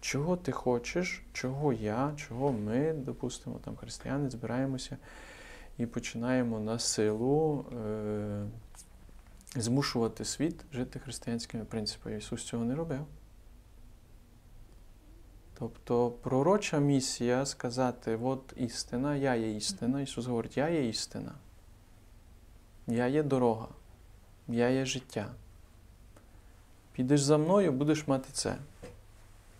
Чого 0.00 0.36
ти 0.36 0.52
хочеш, 0.52 1.22
чого 1.32 1.72
я, 1.72 2.12
чого 2.16 2.52
ми, 2.52 2.92
допустимо, 2.92 3.58
там 3.64 3.76
християни, 3.76 4.30
збираємося 4.30 4.96
і 5.78 5.86
починаємо 5.86 6.60
на 6.60 6.78
силу 6.78 7.64
е- 7.72 8.46
змушувати 9.56 10.24
світ 10.24 10.64
жити 10.72 10.98
християнськими 10.98 11.64
принципами. 11.64 12.18
Ісус 12.18 12.44
цього 12.44 12.64
не 12.64 12.74
робив. 12.74 13.06
Тобто 15.60 16.10
пророча 16.10 16.78
місія 16.78 17.46
сказати, 17.46 18.18
от 18.22 18.52
істина, 18.56 19.16
я 19.16 19.34
є 19.34 19.56
істина. 19.56 20.00
Ісус 20.00 20.26
говорить, 20.26 20.56
я 20.56 20.68
є 20.68 20.88
істина. 20.88 21.32
Я 22.86 23.06
є 23.06 23.22
дорога, 23.22 23.68
я 24.48 24.68
є 24.68 24.84
життя. 24.84 25.28
Підеш 26.92 27.22
за 27.22 27.38
мною, 27.38 27.72
будеш 27.72 28.06
мати 28.06 28.28
це. 28.32 28.56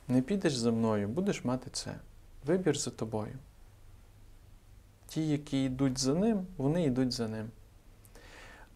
Не 0.09 0.23
підеш 0.23 0.57
за 0.57 0.73
мною, 0.73 1.09
будеш 1.09 1.45
мати 1.45 1.71
це. 1.71 1.95
Вибір 2.47 2.79
за 2.79 2.91
тобою. 2.91 3.35
Ті, 5.09 5.29
які 5.29 5.65
йдуть 5.65 5.99
за 5.99 6.15
ним, 6.15 6.47
вони 6.57 6.85
йдуть 6.85 7.13
за 7.13 7.29
ним. 7.29 7.51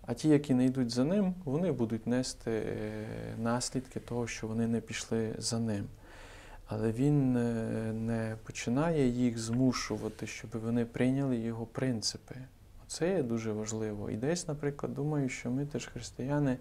А 0.06 0.14
ті, 0.14 0.28
які 0.28 0.54
не 0.54 0.64
йдуть 0.64 0.90
за 0.90 1.04
ним, 1.04 1.34
вони 1.44 1.72
будуть 1.72 2.06
нести 2.06 2.50
е, 2.50 3.06
наслідки 3.38 4.00
того, 4.00 4.26
що 4.26 4.46
вони 4.46 4.66
не 4.66 4.80
пішли 4.80 5.34
за 5.38 5.58
ним. 5.58 5.88
Але 6.66 6.92
він 6.92 7.36
е, 7.36 7.42
не 7.92 8.36
починає 8.44 9.08
їх 9.08 9.38
змушувати, 9.38 10.26
щоб 10.26 10.50
вони 10.52 10.84
прийняли 10.84 11.36
його 11.36 11.66
принципи. 11.66 12.34
Це 12.86 13.08
є 13.08 13.22
дуже 13.22 13.52
важливо. 13.52 14.10
І 14.10 14.16
десь, 14.16 14.48
наприклад, 14.48 14.94
думаю, 14.94 15.28
що 15.28 15.50
ми 15.50 15.66
теж 15.66 15.86
християни, 15.86 16.56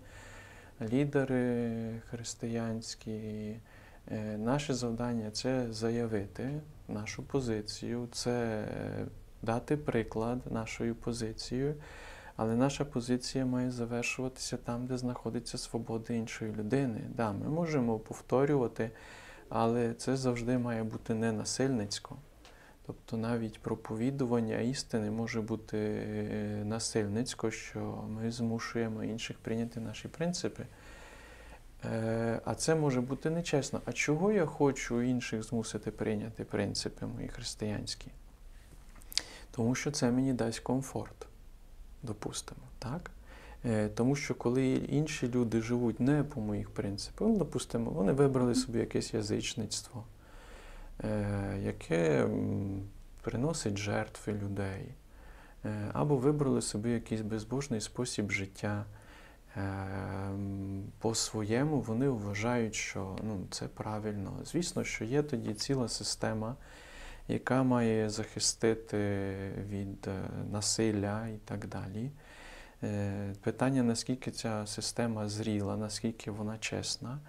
лідери 0.81 2.01
християнські, 2.09 3.11
е, 3.11 4.37
наше 4.37 4.73
завдання 4.73 5.31
це 5.31 5.73
заявити 5.73 6.61
нашу 6.87 7.23
позицію, 7.23 8.07
це 8.11 8.65
дати 9.41 9.77
приклад 9.77 10.51
нашою 10.51 10.95
позицією. 10.95 11.75
Але 12.35 12.55
наша 12.55 12.85
позиція 12.85 13.45
має 13.45 13.71
завершуватися 13.71 14.57
там, 14.57 14.85
де 14.85 14.97
знаходиться 14.97 15.57
свобода 15.57 16.13
іншої 16.13 16.51
людини. 16.51 17.01
Да, 17.15 17.31
ми 17.31 17.49
можемо 17.49 17.99
повторювати, 17.99 18.91
але 19.49 19.93
це 19.93 20.17
завжди 20.17 20.57
має 20.57 20.83
бути 20.83 21.13
не 21.13 21.31
насильницько. 21.31 22.17
Тобто 22.85 23.17
навіть 23.17 23.59
проповідування 23.59 24.57
істини 24.57 25.11
може 25.11 25.41
бути 25.41 25.77
е, 25.77 26.61
насильницько, 26.65 27.51
що 27.51 27.79
ми 28.09 28.31
змушуємо 28.31 29.03
інших 29.03 29.37
прийняти 29.37 29.79
наші 29.79 30.07
принципи. 30.07 30.65
Е, 31.85 32.41
А 32.45 32.55
це 32.55 32.75
може 32.75 33.01
бути 33.01 33.29
нечесно. 33.29 33.81
А 33.85 33.91
чого 33.91 34.31
я 34.31 34.45
хочу 34.45 35.01
інших 35.01 35.43
змусити 35.43 35.91
прийняти 35.91 36.43
принципи 36.43 37.05
мої 37.05 37.27
християнські? 37.27 38.07
Тому 39.51 39.75
що 39.75 39.91
це 39.91 40.11
мені 40.11 40.33
дасть 40.33 40.59
комфорт, 40.59 41.27
допустимо. 42.03 42.61
так? 42.79 43.11
Е, 43.65 43.89
Тому 43.89 44.15
що 44.15 44.35
коли 44.35 44.73
інші 44.73 45.27
люди 45.27 45.61
живуть 45.61 45.99
не 45.99 46.23
по 46.23 46.41
моїх 46.41 46.69
принципах, 46.69 47.27
ну, 47.27 47.37
допустимо, 47.37 47.91
вони 47.91 48.11
вибрали 48.11 48.55
собі 48.55 48.79
якесь 48.79 49.13
язичництво, 49.13 50.03
е, 51.03 51.59
яке 51.63 52.27
приносить 53.21 53.77
жертви 53.77 54.33
людей, 54.33 54.85
е, 55.65 55.89
або 55.93 56.17
вибрали 56.17 56.61
собі 56.61 56.89
якийсь 56.91 57.21
безбожний 57.21 57.81
спосіб 57.81 58.31
життя. 58.31 58.85
По-своєму 60.99 61.79
вони 61.79 62.09
вважають, 62.09 62.75
що 62.75 63.15
ну, 63.23 63.47
це 63.49 63.67
правильно. 63.67 64.33
Звісно, 64.45 64.83
що 64.83 65.05
є 65.05 65.23
тоді 65.23 65.53
ціла 65.53 65.87
система, 65.87 66.55
яка 67.27 67.63
має 67.63 68.09
захистити 68.09 69.27
від 69.69 70.09
насилля 70.51 71.27
і 71.27 71.37
так 71.45 71.67
далі. 71.67 72.11
Е, 72.83 73.33
Питання, 73.41 73.83
наскільки 73.83 74.31
ця 74.31 74.67
система 74.67 75.29
зріла, 75.29 75.77
наскільки 75.77 76.31
вона 76.31 76.57
чесна. 76.57 77.19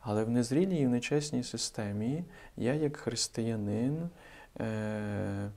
Але 0.00 0.24
в 0.24 0.30
незрілій 0.30 0.76
і 0.76 0.86
в 0.86 0.90
нечесній 0.90 1.42
системі 1.42 2.24
я, 2.56 2.74
як 2.74 2.96
християнин, 2.96 4.08
е, 4.60 5.50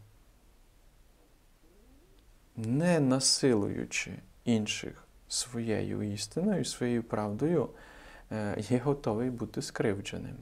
не 2.56 3.00
насилуючи 3.00 4.12
інших 4.46 5.08
своєю 5.28 6.14
істиною, 6.14 6.66
своєю 6.66 7.04
правдою, 7.04 7.70
е, 8.32 8.58
є 8.70 8.78
готовий 8.78 9.30
бути 9.30 9.62
скривдженим. 9.62 10.38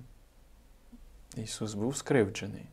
Ісус 1.38 1.74
був 1.74 1.98
скривджений. 1.98 2.66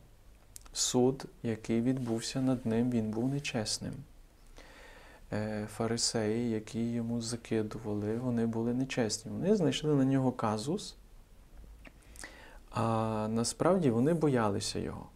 Суд, 0.73 1.25
який 1.43 1.81
відбувся 1.81 2.41
над 2.41 2.65
ним, 2.65 2.91
він 2.91 3.11
був 3.11 3.29
нечесним. 3.29 3.93
Е, 5.33 5.67
Фарисеї, 5.75 6.49
які 6.49 6.91
йому 6.91 7.21
закидували, 7.21 8.17
вони 8.17 8.45
були 8.45 8.73
нечесні. 8.73 9.31
Вони 9.31 9.55
знайшли 9.55 9.95
на 9.95 10.05
нього 10.05 10.31
казус, 10.31 10.95
а 12.71 13.27
насправді 13.31 13.89
вони 13.89 14.13
боялися 14.13 14.79
його. 14.79 15.09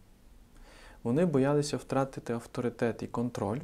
Вони 1.02 1.26
боялися 1.26 1.76
втратити 1.76 2.32
авторитет 2.32 3.02
і 3.02 3.06
контроль. 3.06 3.60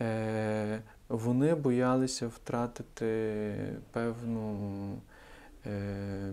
Е, 0.00 0.80
Вони 1.08 1.54
боялися 1.54 2.28
втратити 2.28 3.54
певну, 3.92 4.98
е, 5.66 6.32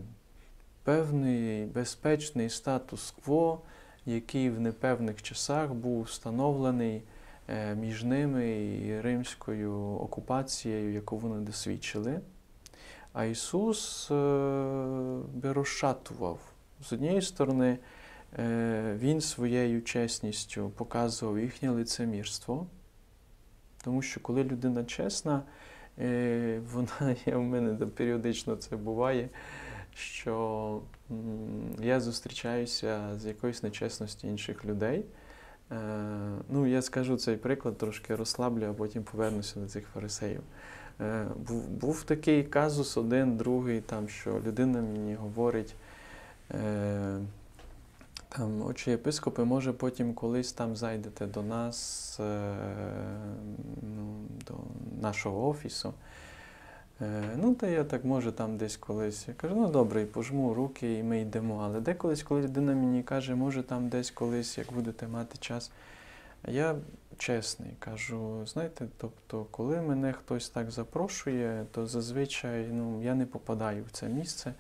певний 0.84 1.66
безпечний 1.66 2.50
статус-кво, 2.50 3.62
який 4.06 4.50
в 4.50 4.60
непевних 4.60 5.24
часах 5.24 5.74
був 5.74 6.04
встановлений 6.04 7.04
між 7.76 8.04
ними 8.04 8.50
і 8.86 9.02
римською 9.02 9.74
окупацією, 9.76 10.94
яку 10.94 11.18
вони 11.18 11.46
досвідчили. 11.46 12.22
А 13.18 13.26
Ісус 13.26 14.12
е, 14.12 14.14
би 15.34 15.54
розшатував. 15.54 16.40
З 16.82 16.94
однієї 16.94 17.22
сторони, 17.22 17.78
е, 18.40 18.96
Він 19.00 19.22
своєю 19.22 19.82
чесністю 19.82 20.72
показував 20.76 21.40
їхнє 21.40 21.70
лицемірство. 21.70 22.68
Тому 23.84 24.02
що 24.02 24.20
коли 24.20 24.44
людина 24.44 24.84
чесна, 24.84 25.42
е, 26.00 26.62
вона 26.74 27.16
є 27.26 27.36
в 27.36 27.42
мене 27.42 27.86
періодично 27.86 28.56
це 28.56 28.76
буває, 28.76 29.30
що 29.96 30.82
я 31.80 32.00
зустрічаюся 32.00 33.20
з 33.20 33.26
якоюсь 33.26 33.64
нечесності 33.64 34.28
інших 34.28 34.66
людей. 34.66 35.06
Е, 35.72 35.76
Ну, 36.50 36.66
я 36.68 36.82
скажу 36.82 37.18
цей 37.18 37.38
приклад, 37.38 37.78
трошки 37.78 38.16
розслаблю, 38.16 38.66
а 38.70 38.74
потім 38.74 39.04
повернуся 39.04 39.60
до 39.60 39.68
цих 39.68 39.88
фарисеїв. 39.94 40.42
Е, 41.02 41.28
Був, 41.48 41.68
був 41.68 42.04
такий 42.04 42.44
казус, 42.44 42.98
один, 42.98 43.38
другий, 43.38 43.82
там, 43.82 44.10
що 44.10 44.42
людина 44.46 44.82
мені 44.82 45.16
говорить. 45.16 45.76
Е, 46.52 47.20
там, 48.30 48.62
очі 48.62 48.92
єпископи, 48.92 49.44
може 49.44 49.74
потім 49.74 50.14
колись 50.14 50.52
там 50.52 50.76
зайдете 50.76 51.26
до 51.26 51.44
нас, 51.44 52.16
ну, 53.82 54.16
до 54.48 54.54
нашого 55.02 55.50
офісу. 55.50 55.94
Е, 57.02 57.30
ну, 57.38 57.56
та 57.56 57.68
я 57.68 57.84
так 57.84 58.06
може 58.06 58.32
там 58.32 58.58
десь 58.58 58.78
колись. 58.78 59.28
Я 59.28 59.34
кажу, 59.34 59.56
ну 59.56 59.68
добре, 59.68 60.02
і 60.02 60.06
пожму 60.06 60.54
руки, 60.54 60.94
і 60.94 61.04
ми 61.04 61.22
йдемо. 61.22 61.62
Але 61.64 61.80
деколись, 61.80 62.24
коли 62.24 62.42
людина 62.42 62.74
мені 62.74 63.04
каже, 63.04 63.36
може 63.36 63.64
там 63.64 63.90
десь 63.90 64.12
колись, 64.12 64.58
як 64.58 64.74
будете 64.74 65.08
мати 65.08 65.38
час. 65.38 65.72
Я 66.48 66.76
чесний 67.18 67.72
кажу, 67.80 68.46
знаєте, 68.46 68.88
тобто, 68.98 69.46
коли 69.52 69.82
мене 69.82 70.14
хтось 70.14 70.50
так 70.50 70.72
запрошує, 70.72 71.66
то 71.72 71.88
зазвичай 71.88 72.68
ну, 72.68 73.04
я 73.04 73.16
не 73.16 73.26
попадаю 73.26 73.84
в 73.84 73.92
це 73.92 74.10
місце. 74.10 74.54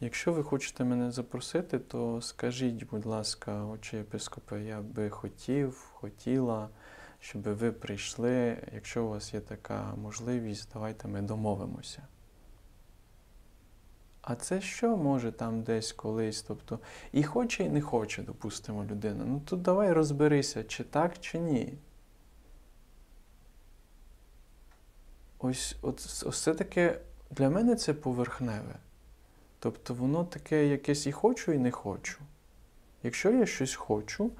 Якщо 0.00 0.32
ви 0.32 0.42
хочете 0.42 0.84
мене 0.84 1.10
запросити, 1.10 1.78
то 1.78 2.20
скажіть, 2.22 2.86
будь 2.90 3.06
ласка, 3.06 3.64
отче 3.64 3.96
єпископе, 3.96 4.60
я 4.60 4.80
би 4.80 5.10
хотів, 5.10 5.90
хотіла, 5.94 6.68
щоб 7.20 7.42
ви 7.42 7.72
прийшли. 7.72 8.56
Якщо 8.74 9.04
у 9.04 9.08
вас 9.08 9.34
є 9.34 9.40
така 9.40 9.94
можливість, 10.02 10.68
давайте 10.72 11.08
ми 11.08 11.22
домовимося. 11.22 12.02
А 14.22 14.34
це 14.34 14.60
що 14.60 14.96
може 14.96 15.32
там 15.32 15.62
десь 15.62 15.92
колись? 15.92 16.42
Тобто, 16.42 16.78
і 17.12 17.22
хоче, 17.22 17.64
і 17.64 17.68
не 17.68 17.80
хоче, 17.80 18.22
допустимо, 18.22 18.84
людина. 18.84 19.24
Ну 19.24 19.40
то 19.44 19.56
давай 19.56 19.92
розберися, 19.92 20.64
чи 20.64 20.84
так, 20.84 21.20
чи 21.20 21.38
ні. 21.38 21.74
Ось, 25.38 25.76
от, 25.82 26.24
ось 26.26 26.42
це 26.42 26.54
таке, 26.54 27.00
для 27.30 27.50
мене 27.50 27.76
це 27.76 27.94
поверхневе. 27.94 28.74
Тобто 29.58 29.94
воно 29.94 30.24
таке 30.24 30.66
якесь 30.66 31.06
і 31.06 31.12
хочу, 31.12 31.52
і 31.52 31.58
не 31.58 31.70
хочу. 31.70 32.18
Якщо 33.02 33.30
я 33.30 33.46
щось 33.46 33.74
хочу, 33.74 34.30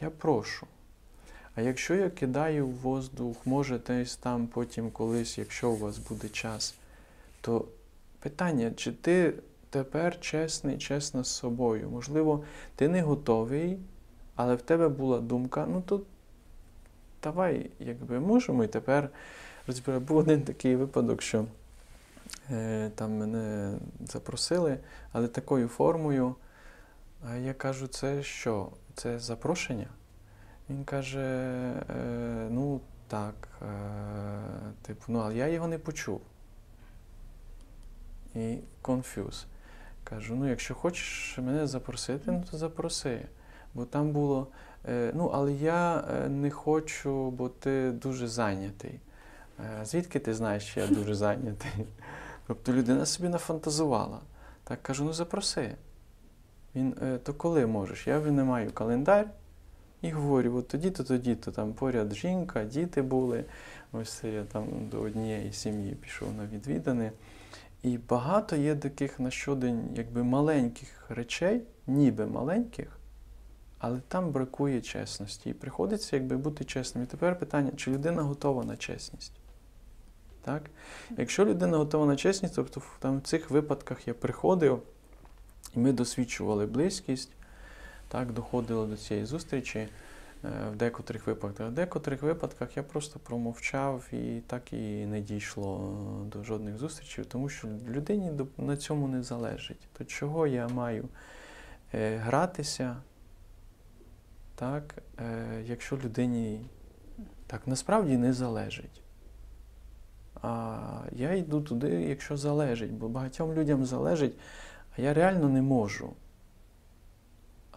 я 0.00 0.10
прошу. 0.10 0.66
А 1.58 1.60
якщо 1.60 1.94
я 1.94 2.10
кидаю 2.10 2.66
в 2.66 2.72
воздух, 2.72 3.36
може 3.44 3.78
десь 3.78 4.16
там 4.16 4.46
потім 4.46 4.90
колись, 4.90 5.38
якщо 5.38 5.70
у 5.70 5.76
вас 5.76 5.98
буде 5.98 6.28
час, 6.28 6.74
то 7.40 7.64
питання, 8.20 8.72
чи 8.76 8.92
ти 8.92 9.34
тепер 9.70 10.20
чесний, 10.20 10.78
чесна 10.78 11.24
з 11.24 11.28
собою? 11.28 11.90
Можливо, 11.90 12.44
ти 12.76 12.88
не 12.88 13.02
готовий, 13.02 13.78
але 14.36 14.54
в 14.54 14.62
тебе 14.62 14.88
була 14.88 15.20
думка, 15.20 15.66
ну 15.68 15.82
то 15.86 16.00
давай, 17.22 17.70
якби 17.80 18.20
можемо 18.20 18.64
і 18.64 18.68
тепер 18.68 19.10
розбирати. 19.66 20.04
Був 20.04 20.16
один 20.16 20.42
такий 20.42 20.76
випадок, 20.76 21.22
що 21.22 21.44
е, 22.50 22.90
там 22.94 23.12
мене 23.12 23.74
запросили, 24.06 24.78
але 25.12 25.28
такою 25.28 25.68
формою. 25.68 26.34
Я 27.42 27.54
кажу, 27.54 27.86
це 27.86 28.22
що? 28.22 28.68
Це 28.94 29.18
запрошення? 29.18 29.86
Він 30.70 30.84
каже, 30.84 31.20
е, 31.90 32.48
ну 32.50 32.80
так, 33.08 33.48
е, 33.62 33.66
типу, 34.82 35.04
ну, 35.08 35.18
але 35.18 35.34
я 35.34 35.46
його 35.46 35.68
не 35.68 35.78
почув. 35.78 36.20
І 38.34 38.58
конфюз. 38.82 39.46
кажу: 40.04 40.36
ну, 40.36 40.48
якщо 40.48 40.74
хочеш 40.74 41.38
мене 41.38 41.66
запросити, 41.66 42.32
ну 42.32 42.44
то 42.50 42.56
запроси. 42.56 43.26
Бо 43.74 43.84
там 43.84 44.10
було, 44.10 44.46
е, 44.88 45.12
ну, 45.14 45.26
але 45.26 45.52
я 45.52 46.02
не 46.28 46.50
хочу, 46.50 47.30
бо 47.30 47.48
ти 47.48 47.92
дуже 47.92 48.28
зайнятий. 48.28 49.00
Звідки 49.84 50.18
ти 50.18 50.34
знаєш, 50.34 50.64
що 50.64 50.80
я 50.80 50.86
дуже 50.86 51.14
зайнятий? 51.24 51.86
Тобто 52.46 52.72
людина 52.72 53.06
собі 53.06 53.28
нафантазувала. 53.28 54.20
Так 54.64 54.82
кажу, 54.82 55.04
ну 55.04 55.12
запроси. 55.12 55.74
Він, 56.74 56.94
«Е, 57.02 57.18
то 57.18 57.34
коли 57.34 57.66
можеш? 57.66 58.06
Я 58.06 58.18
винаймаю 58.18 58.70
календар 58.70 59.26
і 60.02 60.10
говорю, 60.10 60.56
от 60.56 60.68
тоді-то, 60.68 61.04
тоді-то 61.04 61.52
там 61.52 61.72
поряд 61.72 62.14
жінка, 62.14 62.64
діти 62.64 63.02
були. 63.02 63.44
Ось 63.92 64.12
це 64.12 64.30
я 64.30 64.44
там 64.44 64.88
до 64.90 65.00
однієї 65.00 65.52
сім'ї 65.52 65.94
пішов 65.94 66.34
на 66.34 66.46
відвідини. 66.46 67.12
І 67.82 67.98
багато 67.98 68.56
є 68.56 68.76
таких 68.76 69.20
на 69.20 69.30
щодень, 69.30 69.88
якби 69.94 70.22
маленьких 70.22 71.04
речей, 71.08 71.62
ніби 71.86 72.26
маленьких, 72.26 72.98
але 73.78 74.00
там 74.08 74.30
бракує 74.30 74.80
чесності. 74.80 75.50
І 75.50 75.52
приходиться 75.52 76.16
якби 76.16 76.36
бути 76.36 76.64
чесним. 76.64 77.04
І 77.04 77.06
тепер 77.06 77.38
питання, 77.38 77.70
чи 77.76 77.90
людина 77.90 78.22
готова 78.22 78.64
на 78.64 78.76
чесність? 78.76 79.32
Так? 80.42 80.62
Якщо 81.16 81.44
людина 81.44 81.76
готова 81.76 82.06
на 82.06 82.16
чесність, 82.16 82.54
тобто 82.54 82.82
там 82.98 83.18
в 83.18 83.22
цих 83.22 83.50
випадках 83.50 84.08
я 84.08 84.14
приходив, 84.14 84.82
і 85.74 85.78
ми 85.78 85.92
досвідчували 85.92 86.66
близькість, 86.66 87.30
так, 88.08 88.32
доходило 88.32 88.86
до 88.86 88.96
цієї 88.96 89.26
зустрічі 89.26 89.78
е, 89.78 89.88
в 90.72 90.76
декотрих 90.76 91.26
випадках. 91.26 91.68
В 91.68 91.72
декотрих 91.72 92.22
випадках 92.22 92.76
я 92.76 92.82
просто 92.82 93.18
промовчав 93.18 94.14
і 94.14 94.42
так 94.46 94.72
і 94.72 95.06
не 95.06 95.20
дійшло 95.20 95.96
е, 96.26 96.28
до 96.28 96.44
жодних 96.44 96.76
зустрічей, 96.76 97.24
тому 97.24 97.48
що 97.48 97.68
людині 97.88 98.30
на 98.58 98.76
цьому 98.76 99.08
не 99.08 99.22
залежить. 99.22 99.88
То 99.92 100.04
чого 100.04 100.46
я 100.46 100.68
маю 100.68 101.08
е, 101.94 102.16
гратися, 102.16 102.96
так, 104.54 105.02
якщо 105.64 105.96
людині 105.96 106.60
так 107.46 107.66
насправді 107.66 108.16
не 108.16 108.32
залежить. 108.32 109.02
А 110.42 110.78
я 111.12 111.34
йду 111.34 111.60
туди, 111.60 111.88
якщо 111.88 112.36
залежить, 112.36 112.92
бо 112.92 113.08
багатьом 113.08 113.54
людям 113.54 113.84
залежить, 113.84 114.34
а 114.96 115.00
я 115.00 115.14
реально 115.14 115.48
не 115.48 115.62
можу. 115.62 116.12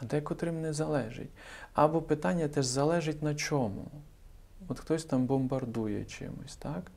А 0.02 0.06
декотрим 0.06 0.62
не 0.62 0.74
залежить. 0.74 1.30
Або 1.74 2.02
питання 2.02 2.48
теж 2.48 2.66
залежить 2.66 3.24
на 3.24 3.36
чому. 3.36 3.86
От 4.68 4.80
хтось 4.80 5.06
там 5.06 5.26
бомбардує 5.26 6.06
чимось, 6.06 6.56
так? 6.56 6.92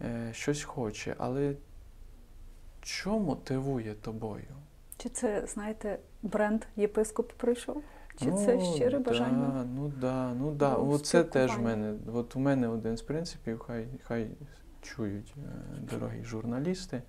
Е, 0.00 0.30
щось 0.32 0.62
хоче, 0.62 1.14
але 1.18 1.54
що 2.82 3.18
мотивує 3.18 3.94
тобою? 3.94 4.44
Чи 4.96 5.08
це, 5.08 5.46
знаєте, 5.46 5.98
бренд 6.22 6.64
єпископ 6.76 7.32
прийшов? 7.32 7.82
Чи 8.16 8.32
це 8.32 8.60
щире 8.74 8.98
бажання? 8.98 9.48
Да, 9.48 9.64
ну 9.64 9.92
да, 10.00 10.34
ну 10.34 10.50
да. 10.52 10.74
до 10.74 10.88
Оце 10.88 11.24
теж 11.24 11.56
в 11.56 11.60
мене. 11.60 11.94
От 12.12 12.36
у 12.36 12.38
мене 12.38 12.68
один 12.68 12.96
з 12.96 13.02
принципів, 13.02 13.58
хай, 13.58 13.86
хай 14.02 14.30
чують 14.82 15.34
е, 15.36 15.40
дорогі 15.90 16.24
журналісти, 16.24 17.02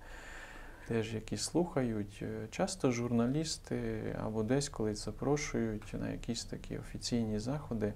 теж 0.90 1.14
які 1.14 1.36
слухають. 1.36 2.18
Е, 2.22 2.48
Часто 2.50 2.90
журналісти 2.90 4.02
або 4.24 4.42
десь 4.42 4.68
колись 4.68 5.04
запрошують 5.04 5.94
на 6.00 6.10
якісь 6.10 6.44
такі 6.44 6.78
офіційні 6.78 7.38
заходи. 7.38 7.92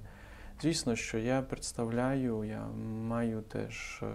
Звісно, 0.62 0.96
що 0.96 1.18
я 1.18 1.42
представляю, 1.42 2.44
я 2.44 2.66
маю 3.08 3.42
теж 3.42 4.00
е, 4.02 4.06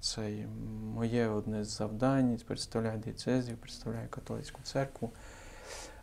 це 0.00 0.46
моє 0.94 1.28
одне 1.28 1.64
з 1.64 1.76
завдань, 1.76 2.40
представляю 2.46 2.98
дієцезію, 2.98 3.56
представляю 3.56 4.08
католицьку 4.08 4.60
церкву. 4.62 5.10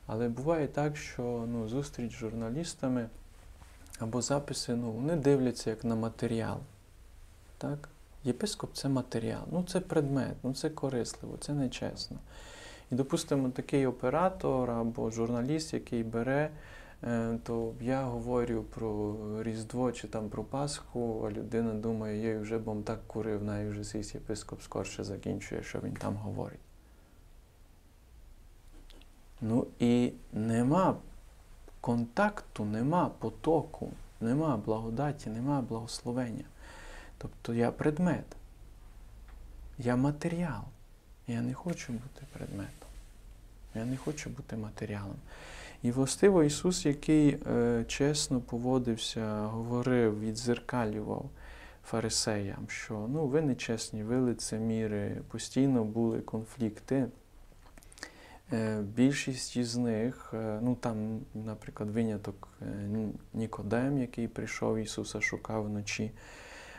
Але 0.06 0.30
буває 0.30 0.68
так, 0.68 0.98
що 0.98 1.46
ну, 1.48 1.68
зустріч 1.68 2.12
з 2.12 2.16
журналістами 2.16 3.10
або 4.00 4.22
записи, 4.22 4.76
ну, 4.76 4.92
вони 4.92 5.16
дивляться 5.16 5.70
як 5.70 5.84
на 5.84 5.96
матеріал. 5.96 6.60
Так? 7.58 7.90
Єпископ 8.28 8.74
це 8.74 8.90
матеріал, 8.90 9.42
ну 9.52 9.63
це 9.63 9.80
предмет, 9.80 10.36
ну 10.44 10.54
це 10.54 10.70
корисливо, 10.70 11.38
це 11.38 11.54
нечесно. 11.54 12.18
І, 12.92 12.96
допустимо, 12.96 13.50
такий 13.50 13.86
оператор 13.86 14.72
або 14.72 15.12
журналіст, 15.12 15.74
який 15.74 16.04
бере, 16.04 16.50
е, 17.04 17.40
то 17.44 17.74
я 17.82 18.04
говорю 18.04 18.63
про 18.63 19.16
Різдво 19.44 19.92
чи 19.92 20.08
там 20.08 20.30
про 20.30 20.44
Пасху, 20.44 21.24
а 21.28 21.32
людина 21.32 21.74
думає, 21.74 22.34
я 22.34 22.40
вже 22.40 22.58
бом 22.58 22.84
так 22.84 23.08
курив, 23.08 23.44
навіть 23.44 23.72
вже 23.72 23.84
цей 23.84 24.12
єпископ 24.13 24.62
скорше 24.62 25.04
закінчує, 25.04 25.63
що 25.63 25.80
він 25.80 25.94
там 25.94 26.16
говорить. 26.16 26.60
Ну 29.42 29.68
і 29.80 30.13
нема 30.34 30.96
контакту, 31.82 32.66
нема 32.66 33.12
потоку, 33.20 33.92
нема 34.22 34.58
благодаті, 34.58 35.30
нема 35.30 35.62
благословення. 35.62 36.46
Тобто 37.18 37.54
я 37.54 37.72
предмет, 37.72 38.26
я 39.78 39.96
матеріал. 39.96 40.64
Я 41.28 41.42
не 41.42 41.54
хочу 41.54 41.94
бути 41.94 42.26
предметом. 42.34 42.90
Я 43.76 43.86
не 43.86 43.98
хочу 43.98 44.30
бути 44.30 44.58
матеріалом. 44.58 45.16
І 45.84 45.92
властиво 45.92 46.44
Ісус, 46.44 46.86
який 46.86 47.38
е, 47.48 47.86
чесно 47.88 48.40
поводився, 48.40 49.42
говорив, 49.42 50.20
відзеркалював 50.20 51.30
фарисеям, 51.86 52.66
що 52.68 53.08
ну, 53.10 53.28
ви 53.28 53.42
нечесні, 53.42 54.04
ви 54.04 54.18
лицеміри, 54.18 55.22
постійно 55.30 55.84
були 55.84 56.22
конфлікти. 56.22 57.08
Е, 58.54 58.82
Більшість 58.82 59.58
із 59.58 59.78
них, 59.78 60.34
е, 60.34 60.60
ну 60.62 60.76
там, 60.76 61.20
наприклад, 61.34 61.90
виняток 61.90 62.48
е, 62.62 62.66
Нікодем, 63.34 63.98
який 63.98 64.28
прийшов 64.28 64.78
Ісуса, 64.78 65.22
шукав 65.22 65.66
вночі, 65.66 66.12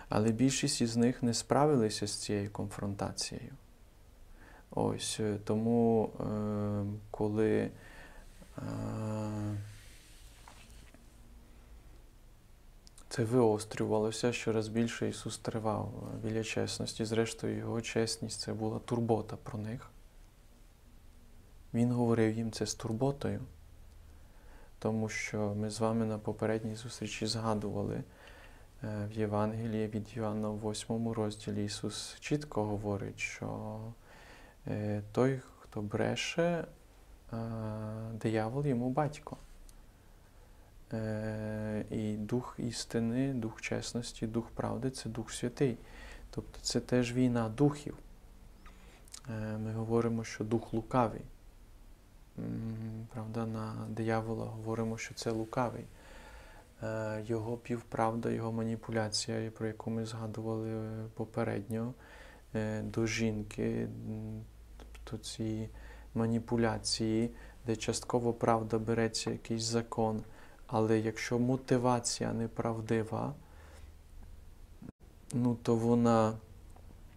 але 0.08 0.30
більшість 0.32 0.80
із 0.80 0.96
них 0.96 1.22
не 1.22 1.34
справилися 1.34 2.06
з 2.06 2.12
цією 2.12 2.50
конфронтацією. 2.50 3.52
Ось 4.70 5.20
е, 5.20 5.38
тому, 5.44 6.10
е, 6.20 6.24
коли 7.10 7.70
е, 8.58 8.62
це 13.08 13.24
виострювалося, 13.24 14.32
щораз 14.32 14.68
більше 14.68 15.08
Ісус 15.08 15.38
тривав 15.38 15.92
біля 16.22 16.44
чесності. 16.44 17.04
Зрештою, 17.04 17.56
його 17.56 17.80
чесність 17.80 18.40
це 18.40 18.52
була 18.52 18.78
турбота 18.78 19.36
про 19.36 19.58
них. 19.58 19.90
Він 21.74 21.92
говорив 21.92 22.36
їм 22.36 22.52
це 22.52 22.66
з 22.66 22.74
турботою, 22.74 23.40
тому 24.78 25.08
що 25.08 25.54
ми 25.54 25.70
з 25.70 25.80
вами 25.80 26.06
на 26.06 26.18
попередній 26.18 26.74
зустрічі 26.74 27.26
згадували 27.26 28.02
в 28.82 29.12
Євангелії 29.12 29.86
від 29.86 30.16
Йоанна 30.16 30.48
в 30.48 30.70
8 30.70 31.08
розділі 31.08 31.64
Ісус 31.64 32.16
чітко 32.20 32.64
говорить, 32.64 33.20
що 33.20 33.78
е, 34.66 35.02
той, 35.12 35.40
хто 35.60 35.82
бреше, 35.82 36.64
е, 37.32 37.36
диявол 38.12 38.66
йому 38.66 38.90
батько. 38.90 39.36
Е, 40.92 41.84
І 41.90 42.16
дух 42.16 42.54
істини, 42.58 43.32
дух 43.32 43.60
чесності, 43.60 44.26
дух 44.26 44.50
правди 44.54 44.90
це 44.90 45.08
Дух 45.08 45.32
Святий. 45.32 45.78
Тобто 46.30 46.58
це 46.62 46.80
теж 46.80 47.12
війна 47.12 47.48
духів. 47.48 47.98
Е, 49.30 49.58
Ми 49.58 49.72
говоримо, 49.72 50.24
що 50.24 50.44
дух 50.44 50.72
лукавий. 50.72 51.22
Правда, 53.12 53.46
на 53.46 53.74
диявола 53.88 54.44
говоримо, 54.44 54.98
що 54.98 55.14
це 55.14 55.30
лукавий. 55.30 55.84
Е, 56.82 57.22
Його 57.26 57.56
півправда, 57.56 58.30
його 58.30 58.52
маніпуляція, 58.52 59.50
про 59.50 59.66
яку 59.66 59.90
ми 59.90 60.06
згадували 60.06 60.88
попередньо, 61.14 61.94
е, 62.54 62.82
до 62.82 63.06
жінки, 63.06 63.88
тобто 64.76 65.24
ці 65.24 65.68
маніпуляції, 66.14 67.30
де 67.66 67.76
частково 67.76 68.32
правда 68.32 68.78
береться 68.78 69.30
якийсь 69.30 69.62
закон, 69.62 70.22
але 70.66 70.98
якщо 70.98 71.38
мотивація 71.38 72.32
неправдива, 72.32 73.34
ну 75.32 75.54
то 75.62 75.74
вона, 75.74 76.34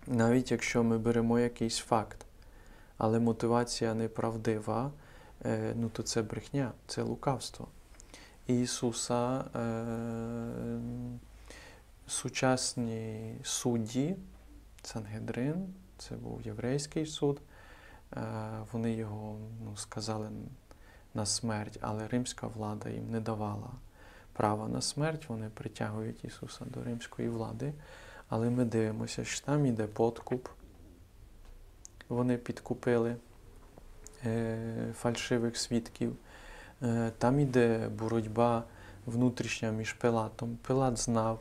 навіть 0.07 0.51
якщо 0.51 0.83
ми 0.83 0.97
беремо 0.97 1.39
якийсь 1.39 1.77
факт, 1.77 2.25
але 2.97 3.19
мотивація 3.19 3.93
неправдива, 3.93 4.91
е, 5.45 5.73
ну 5.75 5.89
то 5.89 6.03
це 6.03 6.21
брехня, 6.21 6.71
це 6.87 7.01
лукавство. 7.01 7.67
Ісуса 8.59 9.45
е, 9.55 10.81
сучасні 12.07 13.35
судді, 13.43 14.15
Сангедрин, 14.83 15.73
це 15.97 16.15
був 16.15 16.41
єврейський 16.41 17.05
суд, 17.05 17.41
е, 18.13 18.21
вони 18.71 18.93
його 18.93 19.37
ну, 19.65 19.77
сказали 19.77 20.29
на 21.13 21.25
смерть, 21.25 21.77
але 21.81 22.07
римська 22.07 22.47
влада 22.47 22.89
їм 22.89 23.11
не 23.11 23.19
давала 23.19 23.71
права 24.33 24.67
на 24.67 24.81
смерть, 24.81 25.29
вони 25.29 25.49
притягують 25.49 26.23
Ісуса 26.23 26.65
до 26.65 26.83
римської 26.83 27.29
влади. 27.29 27.73
Але 28.29 28.49
ми 28.49 28.65
дивимося, 28.65 29.25
що 29.25 29.45
там 29.45 29.65
іде 29.65 29.87
подкуп, 29.87 30.47
вони 32.09 32.37
підкупили 32.37 33.15
е, 34.25 34.93
фальшивих 34.97 35.57
свідків. 35.57 36.15
Е, 36.83 37.11
Там 37.17 37.39
іде 37.39 37.89
боротьба 37.89 38.63
внутрішня 39.05 39.71
між 39.71 39.93
Пилатом. 39.93 40.57
Пилат 40.67 40.97
знав, 40.97 41.39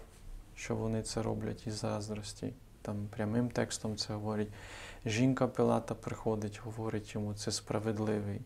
що 0.55 0.77
вони 0.77 1.03
це 1.03 1.23
роблять 1.23 1.67
із 1.67 1.75
заздрості. 1.75 2.53
Там 2.83 2.97
прямим 3.11 3.51
текстом 3.51 3.97
це 3.97 4.15
говорить. 4.15 4.49
Жінка 5.07 5.47
Пилата 5.47 5.95
приходить, 5.95 6.61
говорить 6.65 7.15
йому, 7.15 7.35
це 7.35 7.53
справедливий. 7.53 8.41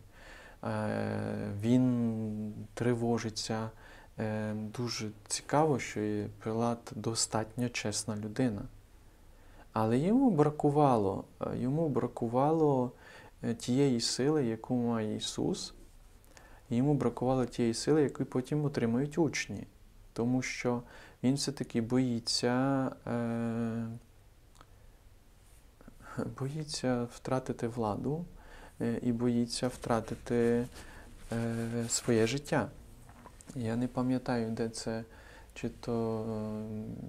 Е, 0.63 1.51
Він 1.61 2.53
тривожиться. 2.73 3.69
Е, 4.19 4.53
Дуже 4.53 5.09
цікаво, 5.27 5.79
що 5.79 6.25
Пилат 6.43 6.91
достатньо 6.95 7.69
чесна 7.69 8.15
людина. 8.15 8.61
Але 9.73 9.97
йому 9.97 10.31
бракувало, 10.31 11.23
йому 11.55 11.89
бракувало 11.89 12.91
тієї 13.57 14.01
сили, 14.01 14.45
яку 14.45 14.75
має 14.75 15.15
Ісус, 15.15 15.73
і 16.69 16.75
йому 16.75 16.93
бракувало 16.93 17.45
тієї 17.45 17.73
сили, 17.73 18.01
яку 18.01 18.25
потім 18.25 18.65
отримують 18.65 19.17
учні. 19.17 19.67
Тому 20.13 20.41
що 20.41 20.81
він 21.23 21.35
все-таки 21.35 21.81
боїться, 21.81 22.91
е, 23.07 23.87
боїться 26.39 27.07
втратити 27.15 27.67
владу 27.67 28.25
е, 28.81 28.99
і 29.01 29.11
боїться 29.11 29.67
втратити 29.67 30.67
е, 31.31 31.85
своє 31.89 32.27
життя. 32.27 32.69
Я 33.55 33.75
не 33.75 33.87
пам'ятаю, 33.87 34.51
де 34.51 34.69
це, 34.69 35.03
чи 35.53 35.69
то 35.69 36.25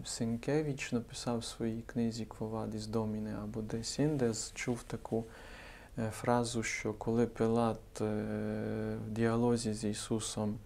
Сенкевич 0.04 0.92
написав 0.92 1.38
в 1.38 1.44
своїй 1.44 1.82
книзі 1.82 2.24
Квовадіс 2.24 2.86
Доміне, 2.86 3.36
або 3.42 3.62
десь 3.62 3.98
індес 3.98 4.52
чув 4.54 4.82
таку 4.82 5.24
фразу, 6.10 6.62
що 6.62 6.92
коли 6.92 7.26
Пилат 7.26 8.00
е, 8.00 8.04
в 9.06 9.10
діалозі 9.10 9.74
з 9.74 9.84
Ісусом 9.84 10.58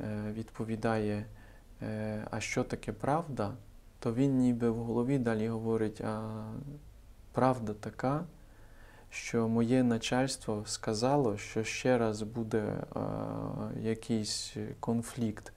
е, 0.00 0.32
відповідає, 0.32 1.26
е, 1.82 2.26
а 2.30 2.40
що 2.40 2.64
таке 2.64 2.92
правда, 2.92 3.52
то 3.98 4.14
він 4.14 4.38
ніби 4.38 4.70
в 4.70 4.76
голові 4.76 5.18
далі 5.18 5.48
говорить, 5.48 6.00
а 6.00 6.44
правда 7.32 7.74
така, 7.74 8.24
що 9.10 9.48
моє 9.48 9.82
начальство 9.82 10.62
сказало, 10.66 11.36
що 11.36 11.64
ще 11.64 11.98
раз 11.98 12.22
буде 12.22 12.58
е, 12.58 13.00
якийсь 13.80 14.56
конфлікт 14.80 15.52